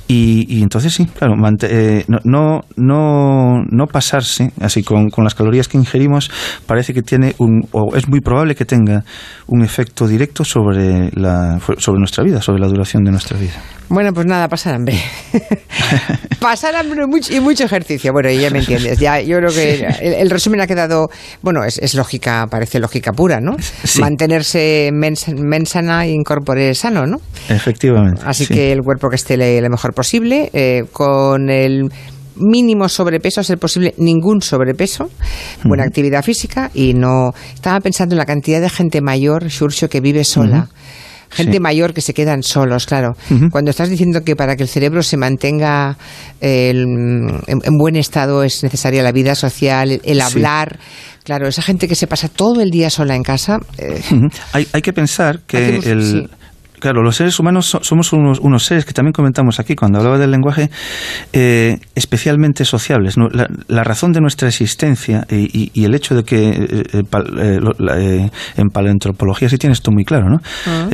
y, 0.08 0.64
entonces 0.64 0.92
sí, 0.92 1.06
claro, 1.06 1.36
eh, 1.62 2.04
no, 2.08 2.62
no, 2.78 3.64
no, 3.70 3.86
pasarse 3.86 4.54
así 4.60 4.82
con, 4.82 5.12
con 5.12 5.24
las 5.24 5.36
calorías 5.36 5.68
que 5.68 5.78
ingerimos 5.78 6.32
parece 6.66 6.96
que 6.96 7.04
tiene 7.04 7.36
un, 7.38 7.68
o 7.74 7.96
es 7.96 8.08
muy 8.08 8.22
probable 8.22 8.56
que 8.56 8.66
tenga 8.66 9.04
un 9.46 9.64
efecto 9.64 10.08
directo 10.08 10.44
sobre 10.44 11.11
sobre 11.78 12.00
nuestra 12.00 12.24
vida, 12.24 12.42
sobre 12.42 12.62
la 12.62 12.68
duración 12.68 13.04
de 13.04 13.12
nuestra 13.12 13.38
vida. 13.38 13.54
Bueno, 13.90 14.14
pues 14.14 14.26
nada, 14.26 14.48
pasar 14.48 14.76
hambre. 14.76 14.98
pasar 16.40 16.76
hambre 16.76 17.04
y 17.30 17.40
mucho 17.42 17.66
ejercicio. 17.66 18.14
Bueno, 18.14 18.32
ya 18.32 18.50
me 18.50 18.60
entiendes. 18.60 18.98
Ya, 19.00 19.20
yo 19.20 19.38
creo 19.38 19.52
que 19.52 19.86
el, 20.22 20.30
resumen 20.30 20.62
ha 20.62 20.68
quedado, 20.68 21.10
bueno, 21.42 21.66
es, 21.66 21.94
lógica, 21.94 22.48
parece 22.50 22.80
lógica 22.80 23.12
pura, 23.12 23.42
¿no? 23.42 23.58
Mantenerse 24.00 24.92
mensana 24.94 26.06
e 26.06 26.12
incorporar 26.12 26.74
sano, 26.74 27.06
¿no? 27.06 27.18
Efectivamente. 27.50 28.22
Así 28.26 28.48
que 28.48 28.72
el 28.72 28.82
cuerpo 28.82 29.10
que 29.10 29.18
esté 29.18 29.36
lo 29.36 29.70
mejor 29.70 29.94
posible, 29.94 30.50
eh, 30.54 30.84
con 30.94 31.50
el 31.50 31.92
mínimo 32.42 32.90
sobrepeso, 32.90 33.42
a 33.42 33.44
ser 33.44 33.58
posible 33.58 33.94
ningún 33.98 34.42
sobrepeso, 34.42 35.10
buena 35.64 35.84
actividad 35.84 36.24
física 36.24 36.72
y 36.74 36.94
no... 36.94 37.34
Estaba 37.54 37.80
pensando 37.80 38.16
en 38.16 38.20
la 38.20 38.26
cantidad 38.26 38.62
de 38.62 38.70
gente 38.70 39.02
mayor, 39.02 39.50
Xurxo, 39.50 39.90
que 39.90 40.02
vive 40.02 40.24
sola 40.24 40.70
gente 41.32 41.60
mayor 41.60 41.94
que 41.94 42.02
se 42.02 42.14
quedan 42.14 42.44
solos, 42.44 42.86
claro. 42.86 43.16
Cuando 43.52 43.72
estás 43.72 43.90
diciendo 43.90 44.24
que 44.24 44.36
para 44.36 44.56
que 44.56 44.64
el 44.64 44.70
cerebro 44.70 45.02
se 45.02 45.18
mantenga 45.18 45.98
en, 46.40 47.78
buen 47.78 47.96
estado 47.96 48.44
es 48.44 48.64
necesaria 48.64 49.02
la 49.02 49.12
vida 49.12 49.36
social, 49.36 50.02
el, 50.04 50.22
hablar. 50.22 50.80
Claro, 51.24 51.48
esa 51.48 51.62
gente 51.62 51.88
que 51.88 51.96
se 51.96 52.08
pasa 52.08 52.28
todo 52.28 52.62
el 52.62 52.70
día 52.70 52.90
sola 52.90 53.16
en 53.16 53.24
casa. 53.24 53.60
Eh, 53.78 54.02
hay, 54.54 54.68
hay, 54.74 54.82
que 54.82 54.92
pensar 54.92 55.42
que 55.48 55.78
el, 55.78 56.30
Claro, 56.82 57.04
los 57.04 57.16
seres 57.16 57.40
humanos 57.40 57.78
somos 57.80 58.12
unos, 58.12 58.40
unos, 58.40 58.66
seres 58.66 58.86
que 58.86 58.92
también 58.94 59.14
comentamos 59.14 59.60
aquí 59.60 59.76
cuando 59.76 60.00
hablaba 60.00 60.18
del 60.18 60.32
lenguaje, 60.32 60.72
eh, 61.32 61.78
especialmente 61.94 62.66
sociables. 62.66 63.18
La, 63.68 63.84
razón 63.84 64.14
de 64.14 64.20
nuestra 64.20 64.48
existencia 64.48 65.28
y, 65.30 65.84
el 65.84 65.94
hecho 65.94 66.16
de 66.16 66.24
que 66.24 66.50
eh, 66.50 67.04
eh, 67.04 68.30
en 68.58 68.70
paleoantropología 68.70 69.48
sí 69.48 69.60
tiene 69.60 69.74
esto 69.74 69.92
muy 69.92 70.06
claro, 70.06 70.28
¿no? 70.30 70.38
Ah. 70.66 70.90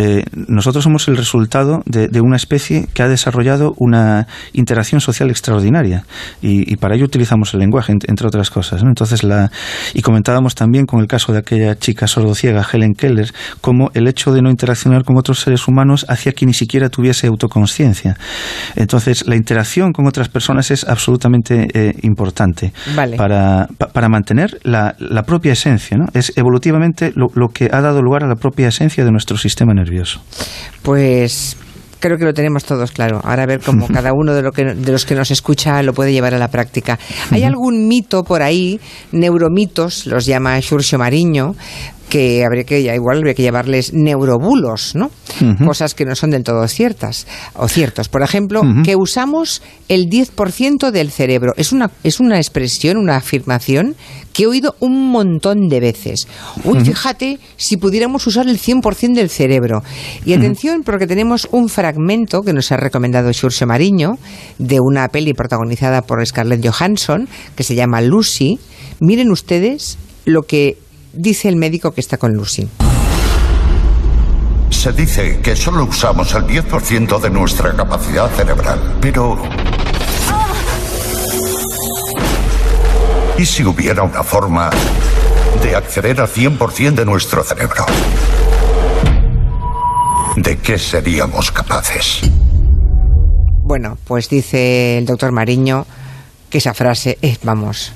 nosotros 0.50 0.84
somos 0.84 1.08
el 1.08 1.16
resultado 1.16 1.84
de, 1.86 2.20
una 2.20 2.36
especie 2.36 2.90
que 2.94 3.04
ha 3.04 3.08
desarrollado 3.08 3.74
una 3.78 4.28
interacción 4.52 5.00
social 5.00 5.30
extraordinaria 5.30 6.04
y, 6.42 6.76
para 6.76 6.96
ello 6.96 7.06
utilizamos 7.06 7.54
el 7.54 7.62
lenguaje, 7.62 7.94
entre 7.94 8.28
otras 8.28 8.50
cosas. 8.50 8.84
Entonces, 8.84 9.24
la, 9.24 9.52
y 9.94 10.02
comentábamos 10.02 10.54
también 10.54 10.86
con 10.86 11.00
el 11.00 11.08
caso 11.08 11.32
de 11.32 11.40
aquella 11.40 11.78
chica 11.78 12.08
sordociega, 12.08 12.68
Helen 12.70 12.94
Keller, 12.94 13.32
como 13.62 13.90
el 13.94 14.10
hecho 14.10 14.34
de 14.34 14.42
no 14.42 14.50
interaccionar 14.50 15.06
con 15.06 15.16
otros 15.16 15.40
seres 15.40 15.66
humanos 15.66 15.77
hacia 16.08 16.32
que 16.32 16.46
ni 16.46 16.54
siquiera 16.54 16.90
tuviese 16.90 17.28
autoconsciencia. 17.28 18.18
Entonces, 18.76 19.28
la 19.28 19.36
interacción 19.36 19.92
con 19.94 20.08
otras 20.08 20.30
personas 20.30 20.72
es 20.72 20.84
absolutamente 20.84 21.68
eh, 21.74 21.94
importante 22.04 22.74
para, 22.96 23.68
para, 23.94 24.10
mantener 24.10 24.60
la, 24.64 24.96
la, 25.00 25.24
propia 25.24 25.54
esencia. 25.54 25.98
¿no? 25.98 26.06
Es 26.14 26.34
evolutivamente 26.36 27.12
lo, 27.16 27.28
lo 27.36 27.50
que 27.50 27.70
ha 27.72 27.82
dado 27.82 28.02
lugar 28.02 28.24
a 28.24 28.28
la 28.28 28.36
propia 28.36 28.68
esencia 28.68 29.04
de 29.04 29.12
nuestro 29.12 29.38
sistema 29.38 29.74
nervioso. 29.74 30.22
Pues 30.82 31.58
creo 32.00 32.18
que 32.18 32.26
lo 32.26 32.34
tenemos 32.34 32.64
todos 32.64 32.92
claro. 32.92 33.20
Ahora 33.24 33.44
a 33.44 33.46
ver 33.46 33.60
cómo 33.60 33.88
cada 33.94 34.14
uno 34.14 34.34
de, 34.34 34.42
lo 34.42 34.52
que, 34.52 34.66
de 34.66 34.92
los 34.92 35.06
que 35.06 35.16
nos 35.16 35.32
escucha 35.32 35.82
lo 35.84 35.94
puede 35.94 36.12
llevar 36.12 36.34
a 36.34 36.38
la 36.38 36.50
práctica. 36.50 36.98
¿Hay 37.32 37.44
algún 37.44 37.88
mito 37.88 38.24
por 38.24 38.42
ahí, 38.42 38.80
neuromitos, 39.12 40.06
los 40.08 40.26
llama 40.26 40.60
Xurxo 40.62 40.98
Mariño, 40.98 41.56
que 42.10 42.46
habría 42.46 42.64
que 42.64 42.80
igual 42.80 43.18
habría 43.18 43.34
que 43.34 43.44
llamarles 43.44 43.94
neurobulos, 43.94 44.96
¿no? 44.96 45.12
Cosas 45.66 45.94
que 45.94 46.06
no 46.06 46.16
son 46.16 46.32
del 46.32 46.44
todo 46.44 46.68
ciertas 46.68 47.28
o 47.54 47.68
ciertos. 47.68 48.10
Por 48.10 48.24
ejemplo, 48.24 48.62
que 48.84 48.96
usamos 48.96 49.62
el 49.90 50.10
10% 50.10 50.92
del 50.92 51.12
cerebro. 51.12 51.54
Es 51.58 51.72
una 51.72 51.92
es 52.04 52.20
una 52.20 52.38
expresión, 52.38 52.98
una 52.98 53.18
afirmación 53.18 53.96
que 54.34 54.44
he 54.44 54.48
oído 54.48 54.76
un 54.80 55.10
montón 55.12 55.68
de 55.68 55.80
veces. 55.80 56.28
Uy, 56.64 56.80
fíjate 56.84 57.40
si 57.58 57.78
pudiéramos 57.78 58.26
usar 58.28 58.48
el 58.48 58.60
100% 58.60 59.14
del 59.14 59.30
cerebro. 59.30 59.84
Y 60.26 60.34
atención 60.34 60.84
porque 60.84 61.08
tenemos 61.08 61.48
un 61.52 61.70
fragmento 61.70 62.42
que 62.42 62.54
nos 62.54 62.72
ha 62.72 62.78
recomendado 62.78 63.34
Xurxo 63.34 63.66
Mariño 63.66 64.18
de 64.60 64.80
una 64.80 65.08
peli 65.10 65.34
protagonizada 65.34 66.04
por 66.04 66.26
Scarlett 66.26 66.66
Johansson 66.66 67.28
que 67.56 67.64
se 67.64 67.76
llama 67.76 68.02
Lucy. 68.02 68.60
Miren 69.00 69.32
ustedes 69.32 69.98
lo 70.26 70.44
que 70.44 70.78
dice 71.18 71.50
el 71.50 71.56
médico 71.56 71.92
que 71.92 72.02
está 72.02 72.18
con 72.18 72.34
Lucy. 72.34 72.68
Se 74.70 74.92
dice 74.94 75.40
que 75.42 75.56
solo 75.56 75.86
usamos 75.86 76.34
el 76.36 76.44
10% 76.44 77.20
de 77.20 77.30
nuestra 77.30 77.76
capacidad 77.76 78.30
cerebral, 78.30 78.98
pero... 79.02 79.38
¿Y 83.38 83.46
si 83.46 83.64
hubiera 83.64 84.04
una 84.04 84.24
forma 84.24 84.70
de 85.62 85.76
acceder 85.76 86.22
al 86.22 86.28
100% 86.28 86.96
de 86.96 87.06
nuestro 87.06 87.44
cerebro? 87.44 87.86
¿De 90.36 90.58
qué 90.58 90.78
seríamos 90.78 91.52
capaces? 91.52 92.22
Bueno, 93.64 93.98
pues 94.06 94.30
dice 94.30 94.98
el 94.98 95.06
doctor 95.06 95.32
Mariño 95.32 95.86
que 96.50 96.60
esa 96.60 96.74
frase 96.74 97.18
es, 97.22 97.40
vamos, 97.44 97.92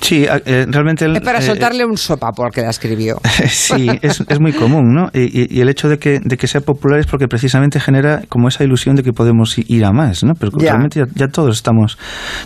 Sí, 0.00 0.24
eh, 0.24 0.66
realmente... 0.68 1.06
es 1.06 1.20
para 1.20 1.40
soltarle 1.40 1.84
un 1.84 1.96
sopa 1.96 2.32
porque 2.32 2.60
la 2.60 2.70
escribió. 2.70 3.20
sí, 3.48 3.88
es, 4.02 4.22
es, 4.28 4.40
muy 4.40 4.52
común, 4.52 4.94
¿no? 4.94 5.08
Y, 5.12 5.60
el 5.60 5.68
hecho 5.68 5.88
de 5.88 5.98
que, 5.98 6.20
de 6.22 6.36
que 6.36 6.46
sea 6.46 6.60
popular 6.60 7.00
es 7.00 7.06
porque 7.06 7.26
precisamente 7.28 7.80
genera 7.80 8.22
como 8.28 8.48
esa 8.48 8.64
ilusión 8.64 8.96
de 8.96 9.02
que 9.02 9.12
podemos 9.12 9.56
ir 9.58 9.84
a 9.84 9.92
más, 9.92 10.22
¿no? 10.22 10.34
Pero 10.34 10.52
realmente 10.58 11.02
ya, 11.14 11.28
todos 11.28 11.56
estamos, 11.56 11.98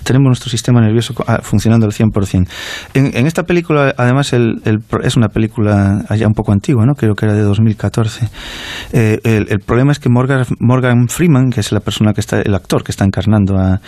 tenemos 0.04 0.28
nuestro 0.28 0.50
sistema 0.50 0.80
nervioso 0.80 1.14
ah, 1.26 1.40
funcionando 1.42 1.86
al 1.86 1.92
100%. 1.92 2.48
En, 2.94 3.16
en 3.16 3.26
esta 3.26 3.42
película, 3.42 3.94
además, 3.96 4.32
el, 4.32 4.60
es 5.02 5.16
una 5.16 5.28
película 5.28 6.04
ya 6.16 6.26
un 6.26 6.34
poco 6.34 6.52
antigua, 6.52 6.86
¿no? 6.86 6.94
Creo 6.94 7.14
que 7.14 7.26
era 7.26 7.34
de 7.34 7.42
2014. 7.42 8.28
Eh, 8.92 9.18
el, 9.24 9.46
el, 9.50 9.60
problema 9.60 9.92
es 9.92 9.98
que 9.98 10.08
Morgan, 10.08 10.44
Morgan 10.58 11.08
Freeman, 11.08 11.50
que 11.50 11.60
es 11.60 11.72
la 11.72 11.80
persona 11.80 12.12
que 12.12 12.20
está, 12.20 12.40
el 12.40 12.54
actor 12.54 12.82
que 12.82 12.92
está 12.92 13.04
encarnando 13.04 13.58
a, 13.58 13.80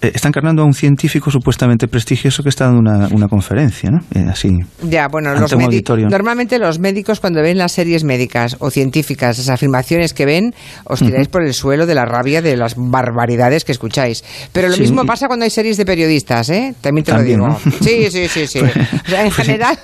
eh, 0.00 0.12
está 0.14 0.28
encarnando 0.28 0.62
a 0.62 0.64
un 0.64 0.74
científico 0.74 1.30
supuestamente 1.30 1.88
prestigioso 1.88 2.42
que 2.42 2.48
está 2.48 2.66
dando 2.66 2.80
una 2.80 3.09
una 3.10 3.28
conferencia, 3.28 3.90
¿no? 3.90 4.00
Eh, 4.14 4.26
así. 4.30 4.58
Ya, 4.82 5.08
bueno, 5.08 5.34
los 5.34 5.52
normalmente 5.52 6.58
los 6.58 6.78
médicos 6.78 7.20
cuando 7.20 7.42
ven 7.42 7.58
las 7.58 7.72
series 7.72 8.04
médicas 8.04 8.56
o 8.60 8.70
científicas, 8.70 9.38
esas 9.38 9.54
afirmaciones 9.54 10.14
que 10.14 10.26
ven, 10.26 10.54
os 10.84 11.00
tiráis 11.00 11.28
por 11.28 11.42
el 11.42 11.54
suelo 11.54 11.86
de 11.86 11.94
la 11.94 12.04
rabia 12.04 12.42
de 12.42 12.56
las 12.56 12.74
barbaridades 12.76 13.64
que 13.64 13.72
escucháis. 13.72 14.24
Pero 14.52 14.68
lo 14.68 14.76
mismo 14.76 15.04
pasa 15.04 15.26
cuando 15.26 15.44
hay 15.44 15.50
series 15.50 15.76
de 15.76 15.84
periodistas, 15.84 16.50
¿eh? 16.50 16.74
También 16.80 17.04
te 17.04 17.12
lo 17.12 17.22
digo. 17.22 17.58
Sí, 17.80 18.10
sí, 18.10 18.28
sí, 18.28 18.46
sí. 18.46 18.58
en 18.60 18.68
pues 19.06 19.34
general, 19.34 19.78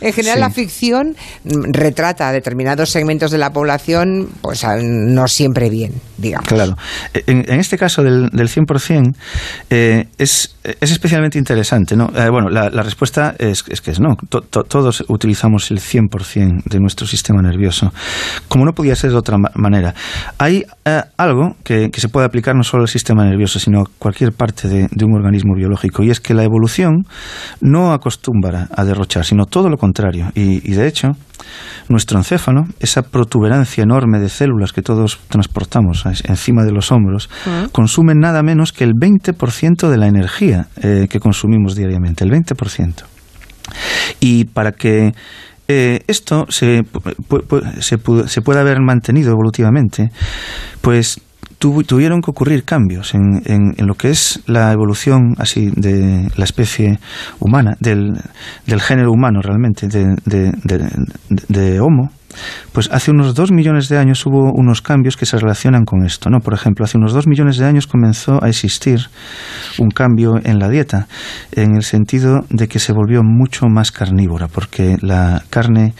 en 0.00 0.12
general 0.12 0.40
la 0.40 0.50
ficción 0.50 1.16
retrata 1.44 2.32
determinados 2.32 2.90
segmentos 2.90 3.30
de 3.30 3.38
la 3.38 3.50
población, 3.50 4.28
pues 4.40 4.64
no 4.82 5.28
siempre 5.28 5.70
bien, 5.70 5.92
digamos. 6.18 6.48
Claro. 6.48 6.76
En, 7.26 7.60
este 7.60 7.78
caso 7.78 8.02
del, 8.02 8.30
del 8.30 8.48
100%, 8.48 9.14
eh, 9.70 10.06
es, 10.18 10.56
es 10.62 10.90
especialmente 10.90 11.38
interesante, 11.38 11.96
¿no? 11.96 12.10
Eh, 12.14 12.28
bueno, 12.30 12.48
la, 12.48 12.63
respuesta 12.70 13.34
es, 13.38 13.62
que 13.62 13.90
es 13.90 14.00
no. 14.00 14.16
todos 14.68 15.04
utilizamos 15.08 15.70
el 15.70 15.78
100% 15.78 16.64
de 16.64 16.80
nuestro 16.80 17.06
sistema 17.06 17.42
nervioso. 17.42 17.92
Como 18.48 18.64
no 18.64 18.72
podía 18.72 18.96
ser 18.96 19.10
de 19.10 19.16
otra 19.16 19.38
manera. 19.54 19.94
Hay 20.38 20.64
eh, 20.84 21.02
algo 21.16 21.56
que, 21.62 21.90
se 21.94 22.08
puede 22.08 22.26
aplicar 22.26 22.54
no 22.54 22.62
solo 22.62 22.82
al 22.82 22.88
sistema 22.88 23.24
nervioso, 23.24 23.58
sino 23.58 23.80
a 23.80 23.84
cualquier 23.98 24.32
parte 24.32 24.68
de, 24.68 25.04
un 25.04 25.14
organismo 25.14 25.54
biológico. 25.54 26.02
Y 26.02 26.10
es 26.10 26.20
que 26.20 26.34
la 26.34 26.44
evolución 26.44 27.06
no 27.60 27.92
acostumbra 27.92 28.68
a 28.74 28.84
derrochar, 28.84 29.24
sino 29.24 29.46
todo 29.46 29.68
lo 29.68 29.76
contrario. 29.76 30.30
Y, 30.34 30.72
de 30.72 30.86
hecho, 30.86 31.12
nuestro 31.88 32.18
encéfalo, 32.18 32.64
esa 32.80 33.02
protuberancia 33.02 33.82
enorme 33.82 34.18
de 34.18 34.28
células 34.28 34.72
que 34.72 34.82
todos 34.82 35.18
transportamos 35.28 36.04
encima 36.24 36.64
de 36.64 36.72
los 36.72 36.90
hombros, 36.90 37.28
mm. 37.46 37.70
consume 37.70 38.14
nada 38.14 38.42
menos 38.42 38.72
que 38.72 38.84
el 38.84 38.94
20% 38.94 39.88
de 39.88 39.96
la 39.96 40.06
energía 40.06 40.68
eh, 40.82 41.06
que 41.08 41.20
consumimos 41.20 41.74
diariamente. 41.74 42.24
El 42.24 42.30
20%. 42.30 42.53
Y 44.20 44.44
para 44.44 44.72
que 44.72 45.12
eh, 45.68 46.00
esto 46.06 46.46
se, 46.50 46.82
se, 47.80 47.98
se, 48.26 48.40
pueda 48.42 48.60
haber 48.60 48.80
mantenido 48.80 49.32
evolutivamente, 49.32 50.10
pues 50.80 51.20
tuvieron 51.58 52.20
que 52.20 52.30
ocurrir 52.30 52.64
cambios 52.64 53.14
en, 53.14 53.40
en, 53.46 53.86
lo 53.86 53.94
que 53.94 54.10
es 54.10 54.42
la 54.46 54.70
evolución 54.72 55.34
así 55.38 55.70
de 55.74 56.28
la 56.36 56.44
especie 56.44 56.98
humana, 57.40 57.76
del, 57.80 58.20
del 58.66 58.80
género 58.82 59.10
humano 59.10 59.40
realmente, 59.40 59.88
de, 59.88 60.16
de 61.48 61.80
Homo, 61.80 62.10
pues 62.72 62.88
hace 62.92 63.10
unos 63.10 63.34
dos 63.34 63.52
millones 63.52 63.88
de 63.88 63.98
años 63.98 64.24
hubo 64.26 64.52
unos 64.52 64.82
cambios 64.82 65.16
que 65.16 65.26
se 65.26 65.38
relacionan 65.38 65.84
con 65.84 66.04
esto, 66.04 66.30
¿no? 66.30 66.40
Por 66.40 66.54
ejemplo, 66.54 66.84
hace 66.84 66.98
unos 66.98 67.12
dos 67.12 67.26
millones 67.26 67.56
de 67.58 67.66
años 67.66 67.86
comenzó 67.86 68.42
a 68.42 68.48
existir 68.48 69.00
un 69.78 69.90
cambio 69.90 70.34
en 70.42 70.58
la 70.58 70.68
dieta, 70.68 71.06
en 71.52 71.76
el 71.76 71.82
sentido 71.82 72.44
de 72.50 72.68
que 72.68 72.78
se 72.78 72.92
volvió 72.92 73.22
mucho 73.22 73.66
más 73.66 73.92
carnívora, 73.92 74.48
porque 74.48 74.96
la 75.00 75.42
carne 75.50 75.94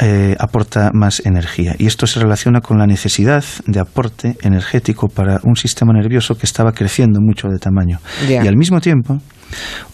eh, 0.00 0.36
aporta 0.38 0.90
más 0.92 1.22
energía. 1.24 1.74
Y 1.78 1.86
esto 1.86 2.06
se 2.06 2.20
relaciona 2.20 2.60
con 2.60 2.78
la 2.78 2.86
necesidad 2.86 3.44
de 3.66 3.80
aporte 3.80 4.36
energético 4.42 5.08
para 5.08 5.40
un 5.44 5.56
sistema 5.56 5.92
nervioso 5.92 6.36
que 6.36 6.46
estaba 6.46 6.72
creciendo 6.72 7.20
mucho 7.20 7.48
de 7.48 7.58
tamaño. 7.58 7.98
Y 8.28 8.34
al 8.34 8.56
mismo 8.56 8.80
tiempo, 8.80 9.18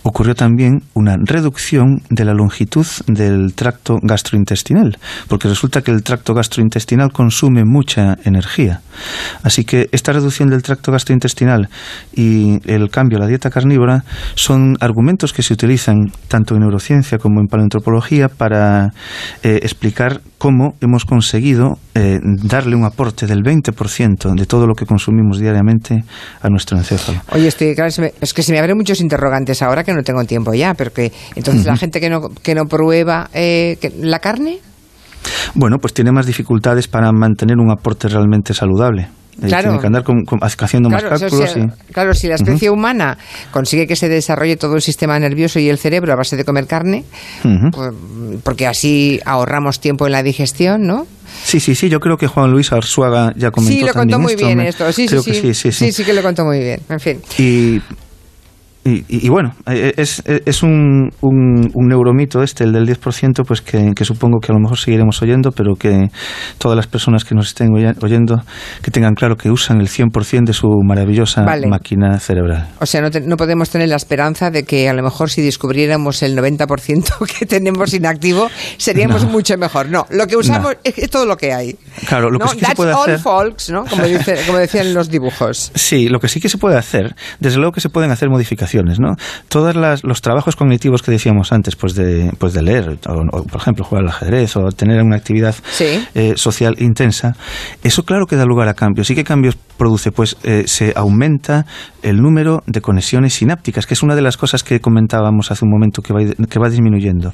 ocurrió 0.03 0.35
también 0.35 0.83
una 0.95 1.17
reducción 1.19 2.03
de 2.09 2.25
la 2.25 2.35
longitud 2.35 2.87
del 3.07 3.55
tracto 3.55 3.99
gastrointestinal, 4.03 4.99
porque 5.29 5.49
resulta 5.49 5.83
que 5.83 5.91
el 5.91 6.03
tracto 6.03 6.35
gastrointestinal 6.35 7.13
consume 7.13 7.65
mucha 7.65 8.17
energía. 8.25 8.81
Así 9.43 9.65
que 9.65 9.89
esta 9.93 10.13
reducción 10.13 10.51
del 10.51 10.63
tracto 10.63 10.93
gastrointestinal 10.93 11.69
y 12.15 12.59
el 12.71 12.91
cambio 12.91 13.19
a 13.19 13.23
la 13.23 13.27
dieta 13.27 13.51
carnívora 13.51 14.05
son 14.35 14.77
argumentos 14.81 15.33
que 15.33 15.43
se 15.43 15.53
utilizan 15.53 16.13
tanto 16.29 16.55
en 16.55 16.61
neurociencia 16.61 17.19
como 17.19 17.41
en 17.41 17.47
paleontropología 17.47 18.29
para 18.29 18.93
eh, 19.43 19.61
explicar 19.63 20.21
cómo 20.39 20.75
hemos 20.81 21.05
conseguido 21.05 21.79
eh, 21.95 22.19
darle 22.23 22.75
un 22.75 22.85
aporte 22.85 23.27
del 23.27 23.43
20% 23.43 24.35
de 24.35 24.47
todo 24.47 24.67
lo 24.67 24.75
que 24.75 24.87
consumimos 24.87 25.39
diariamente 25.39 26.03
a 26.41 26.49
nuestro 26.49 26.79
encéfalo. 26.79 27.21
Oye, 27.33 27.49
estoy, 27.49 27.77
es 28.21 28.33
que 28.33 28.43
se 28.43 28.53
me 28.53 28.59
abren 28.59 28.77
muchos 28.77 29.03
ahora 29.63 29.85
que 29.85 29.93
no 29.93 30.03
tengo 30.03 30.25
tiempo 30.25 30.55
ya, 30.55 30.75
pero 30.75 30.93
que 30.93 31.13
entonces 31.35 31.67
la 31.67 31.77
gente 31.77 32.01
que 32.01 32.11
no, 32.11 32.29
que 32.43 32.55
no 32.55 32.67
prueba 32.67 33.29
eh, 33.33 33.77
la 34.01 34.19
carne. 34.19 34.59
Bueno, 35.55 35.79
pues 35.79 35.93
tiene 35.93 36.13
más 36.13 36.27
dificultades 36.27 36.89
para 36.89 37.13
mantener 37.13 37.59
un 37.59 37.71
aporte 37.71 38.09
realmente 38.09 38.55
saludable. 38.55 39.09
Eh, 39.43 39.47
claro. 39.47 39.71
Tiene 39.71 39.81
que 39.81 39.87
andar 39.87 40.05
haciendo 40.61 40.91
más 40.91 41.03
cálculos. 41.03 41.57
Claro, 41.93 42.15
si 42.15 42.29
la 42.29 42.35
especie 42.35 42.69
humana 42.69 43.17
consigue 43.51 43.87
que 43.87 43.97
se 43.97 44.09
desarrolle 44.09 44.57
todo 44.57 44.75
el 44.75 44.83
sistema 44.83 45.19
nervioso 45.19 45.59
y 45.59 45.69
el 45.69 45.79
cerebro 45.79 46.13
a 46.13 46.17
base 46.17 46.37
de 46.37 46.45
comer 46.45 46.67
carne, 46.67 47.05
pues, 47.43 47.91
porque 48.43 48.67
así 48.67 49.21
ahorramos 49.25 49.81
tiempo 49.81 50.07
en 50.07 50.13
la 50.13 50.23
digestión, 50.23 50.83
¿no? 50.83 51.07
Sí, 51.45 51.61
sí, 51.61 51.75
sí, 51.75 51.89
yo 51.89 52.01
creo 52.01 52.17
que 52.17 52.27
Juan 52.27 52.51
Luis 52.51 52.73
Arzuaga 52.73 53.33
ya 53.37 53.51
comentó 53.51 53.79
Sí, 53.79 53.87
lo 53.87 53.95
contó 53.95 54.19
muy 54.19 54.37
bien 54.37 54.61
esto, 54.61 54.93
sí, 54.93 55.09
sí, 55.09 55.19
sí, 55.23 55.55
sí, 55.55 55.73
sí, 55.73 55.93
sí, 55.93 56.05
que 56.05 56.13
lo 56.13 56.23
contó 56.23 56.45
muy 56.45 56.59
bien, 56.59 56.81
en 56.89 57.01
fin. 57.01 57.23
Y 57.39 57.81
y, 58.83 59.29
bueno, 59.29 59.55
eh, 59.67 59.93
es, 59.99 60.23
es 60.25 60.63
un, 60.63 61.11
un, 61.21 61.71
neuromito 61.75 62.43
este, 62.43 62.65
el 62.65 62.73
del 62.73 62.89
10%, 62.89 63.45
pues 63.47 63.61
que, 63.61 63.93
supongo 64.05 64.41
que 64.41 64.53
a 64.53 64.55
lo 64.55 64.61
mejor 64.61 64.79
seguiremos 64.79 65.21
oyendo, 65.21 65.53
pero 65.53 65.75
que 65.75 66.09
todas 66.57 66.77
las 66.77 66.87
personas 66.87 67.25
que 67.25 67.35
nos 67.35 67.49
estén 67.49 67.69
oyendo, 67.75 68.43
que 68.83 68.91
tengan 68.91 69.13
claro 69.15 69.37
que 69.37 69.51
usan 69.51 69.83
el 69.83 69.89
100% 69.89 70.47
de 70.47 70.53
su 70.55 70.69
maravillosa 70.83 71.45
máquina 71.69 72.19
cerebral. 72.21 72.69
O 72.81 72.87
sea, 72.87 73.03
no, 73.03 73.11
no, 73.27 73.37
podemos 73.37 73.69
tener 73.69 73.89
la 73.89 73.97
esperanza 73.97 74.51
de 74.51 74.65
que 74.65 74.89
a 74.89 74.95
lo 74.95 75.03
mejor 75.03 75.29
si 75.29 75.43
descubriéramos 75.43 76.23
el 76.23 76.35
90% 76.35 77.27
que 77.39 77.45
tenemos 77.45 77.93
inactivo, 77.93 78.49
seríamos 78.79 79.25
mucho 79.31 79.59
mejor. 79.59 79.91
No, 79.91 80.07
lo 80.09 80.27
que 80.27 80.37
usamos 80.37 80.77
es, 80.85 81.11
todo 81.11 81.27
lo 81.27 81.37
que 81.37 81.53
hay. 81.53 81.77
Claro, 82.07 82.31
lo 82.31 82.39
que 82.39 82.49
sí 82.49 82.57
que 82.57 82.67
se 82.67 82.75
puede 82.75 82.95
all 82.95 83.03
hacer... 83.03 83.19
folks, 83.19 83.69
¿no? 83.69 83.85
Como, 83.85 84.05
dice, 84.05 84.37
como 84.47 84.57
decían 84.57 84.95
los 84.95 85.11
dibujos. 85.11 85.71
Sí, 85.91 86.09
lo 86.09 86.21
que 86.21 86.29
sí 86.29 86.41
que 86.41 86.49
se 86.49 86.57
puede 86.57 86.77
hacer, 86.77 87.17
desde 87.41 87.57
luego 87.57 87.73
que 87.73 87.81
se 87.81 87.89
pueden 87.89 88.13
hacer 88.13 88.29
modificaciones 88.29 88.70
¿no? 88.99 89.17
Todos 89.49 89.75
los 90.03 90.21
trabajos 90.21 90.57
cognitivos 90.57 91.03
que 91.03 91.11
decíamos 91.11 91.53
antes, 91.53 91.77
pues 91.77 91.95
de, 91.95 92.33
pues 92.39 92.53
de 92.53 92.63
leer, 92.63 92.99
o, 93.07 93.43
por 93.43 93.61
ejemplo 93.61 93.85
jugar 93.85 94.05
al 94.05 94.11
ajedrez, 94.11 94.57
o 94.57 94.71
tener 94.71 95.03
una 95.03 95.17
actividad 95.17 95.55
eh, 96.15 96.35
social 96.37 96.77
intensa, 96.79 97.35
eso 97.83 98.05
claro 98.05 98.27
que 98.27 98.37
da 98.37 98.45
lugar 98.45 98.69
a 98.69 98.75
cambios. 98.75 99.11
¿Y 99.11 99.15
qué 99.15 99.25
cambios 99.25 99.57
produce? 99.77 100.13
Pues 100.13 100.37
eh, 100.43 100.65
se 100.67 100.93
aumenta 100.97 101.67
el 102.03 102.19
número 102.19 102.63
de 102.67 102.81
conexiones 102.81 103.35
sinápticas, 103.35 103.87
que 103.87 103.95
es 103.95 104.03
una 104.03 104.15
de 104.15 104.23
las 104.23 104.37
cosas 104.37 104.63
que 104.63 104.81
comentábamos 104.81 105.51
hace 105.51 105.65
un 105.65 105.71
momento 105.71 106.03
que 106.03 106.13
va, 106.13 106.21
que 106.21 106.59
va 106.59 106.69
disminuyendo. 106.69 107.33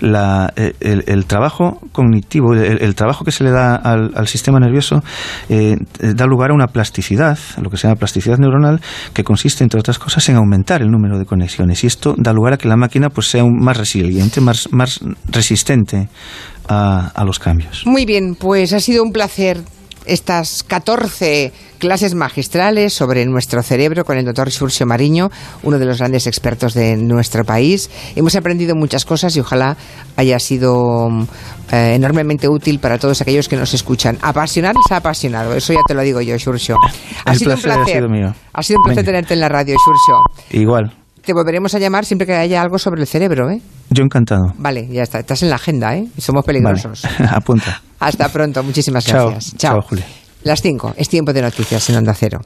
La, 0.00 0.52
eh, 0.56 0.74
el, 0.80 1.26
trabajo 1.26 1.80
cognitivo, 1.92 2.54
el, 2.54 2.94
trabajo 2.94 3.24
que 3.24 3.32
se 3.32 3.44
le 3.44 3.50
da 3.50 3.74
al, 3.74 4.26
sistema 4.28 4.58
nervioso, 4.58 5.02
da 6.00 6.26
lugar 6.26 6.50
a 6.50 6.54
una 6.54 6.66
plasticidad, 6.66 7.38
lo 7.60 7.70
que 7.70 7.76
se 7.76 7.86
llama 7.86 7.96
plasticidad 7.96 8.38
neuronal, 8.38 8.80
que 9.12 9.24
consiste, 9.24 9.64
entre 9.64 9.80
otras 9.80 9.98
cosas, 9.98 10.28
en 10.28 10.36
aumentar 10.36 10.73
el 10.82 10.90
número 10.90 11.18
de 11.18 11.24
conexiones 11.24 11.84
y 11.84 11.86
esto 11.86 12.14
da 12.16 12.32
lugar 12.32 12.54
a 12.54 12.56
que 12.58 12.68
la 12.68 12.76
máquina 12.76 13.10
pues 13.10 13.28
sea 13.28 13.44
más 13.44 13.76
resiliente, 13.76 14.40
más, 14.40 14.68
más 14.72 15.00
resistente 15.30 16.08
a, 16.68 17.08
a 17.14 17.24
los 17.24 17.38
cambios. 17.38 17.82
Muy 17.86 18.04
bien, 18.04 18.34
pues 18.34 18.72
ha 18.72 18.80
sido 18.80 19.02
un 19.02 19.12
placer 19.12 19.62
estas 20.06 20.62
14 20.64 21.52
clases 21.78 22.14
magistrales 22.14 22.92
sobre 22.92 23.26
nuestro 23.26 23.62
cerebro 23.62 24.04
con 24.04 24.16
el 24.16 24.24
doctor 24.24 24.50
Xurxo 24.50 24.86
Mariño, 24.86 25.30
uno 25.62 25.78
de 25.78 25.84
los 25.86 25.98
grandes 25.98 26.26
expertos 26.26 26.74
de 26.74 26.96
nuestro 26.96 27.44
país. 27.44 27.90
Hemos 28.16 28.34
aprendido 28.36 28.74
muchas 28.74 29.04
cosas 29.04 29.36
y 29.36 29.40
ojalá 29.40 29.76
haya 30.16 30.38
sido 30.38 31.08
eh, 31.72 31.94
enormemente 31.94 32.48
útil 32.48 32.78
para 32.78 32.98
todos 32.98 33.20
aquellos 33.20 33.48
que 33.48 33.56
nos 33.56 33.74
escuchan. 33.74 34.18
Apasionar 34.22 34.74
ha 34.90 34.96
apasionado, 34.96 35.54
eso 35.54 35.72
ya 35.72 35.80
te 35.86 35.94
lo 35.94 36.02
digo 36.02 36.20
yo, 36.20 36.38
Xurxo. 36.38 36.76
Ha 37.24 37.34
sido 37.34 37.54
un 37.54 37.60
placer. 37.60 37.82
Ha 37.82 37.98
sido, 37.98 38.08
mío. 38.08 38.34
ha 38.52 38.62
sido 38.62 38.78
un 38.80 38.84
placer 38.84 39.04
tenerte 39.04 39.34
en 39.34 39.40
la 39.40 39.48
radio, 39.48 39.76
Xurxo. 39.84 40.58
Igual. 40.58 41.03
Te 41.24 41.32
volveremos 41.32 41.74
a 41.74 41.78
llamar 41.78 42.04
siempre 42.04 42.26
que 42.26 42.34
haya 42.34 42.60
algo 42.60 42.78
sobre 42.78 43.00
el 43.00 43.06
cerebro, 43.06 43.50
¿eh? 43.50 43.60
Yo 43.90 44.04
encantado. 44.04 44.52
Vale, 44.58 44.86
ya 44.88 45.02
está. 45.02 45.20
Estás 45.20 45.42
en 45.42 45.50
la 45.50 45.56
agenda, 45.56 45.96
¿eh? 45.96 46.06
Somos 46.18 46.44
peligrosos. 46.44 47.02
Apunta. 47.30 47.80
Hasta 47.98 48.28
pronto. 48.28 48.62
Muchísimas 48.62 49.06
gracias. 49.06 49.56
Chao. 49.56 49.80
Chao, 49.80 49.82
Julia. 49.88 50.04
Las 50.42 50.60
5. 50.60 50.94
Es 50.98 51.08
tiempo 51.08 51.32
de 51.32 51.40
noticias 51.40 51.88
en 51.88 51.96
Onda 51.96 52.12
Cero. 52.12 52.40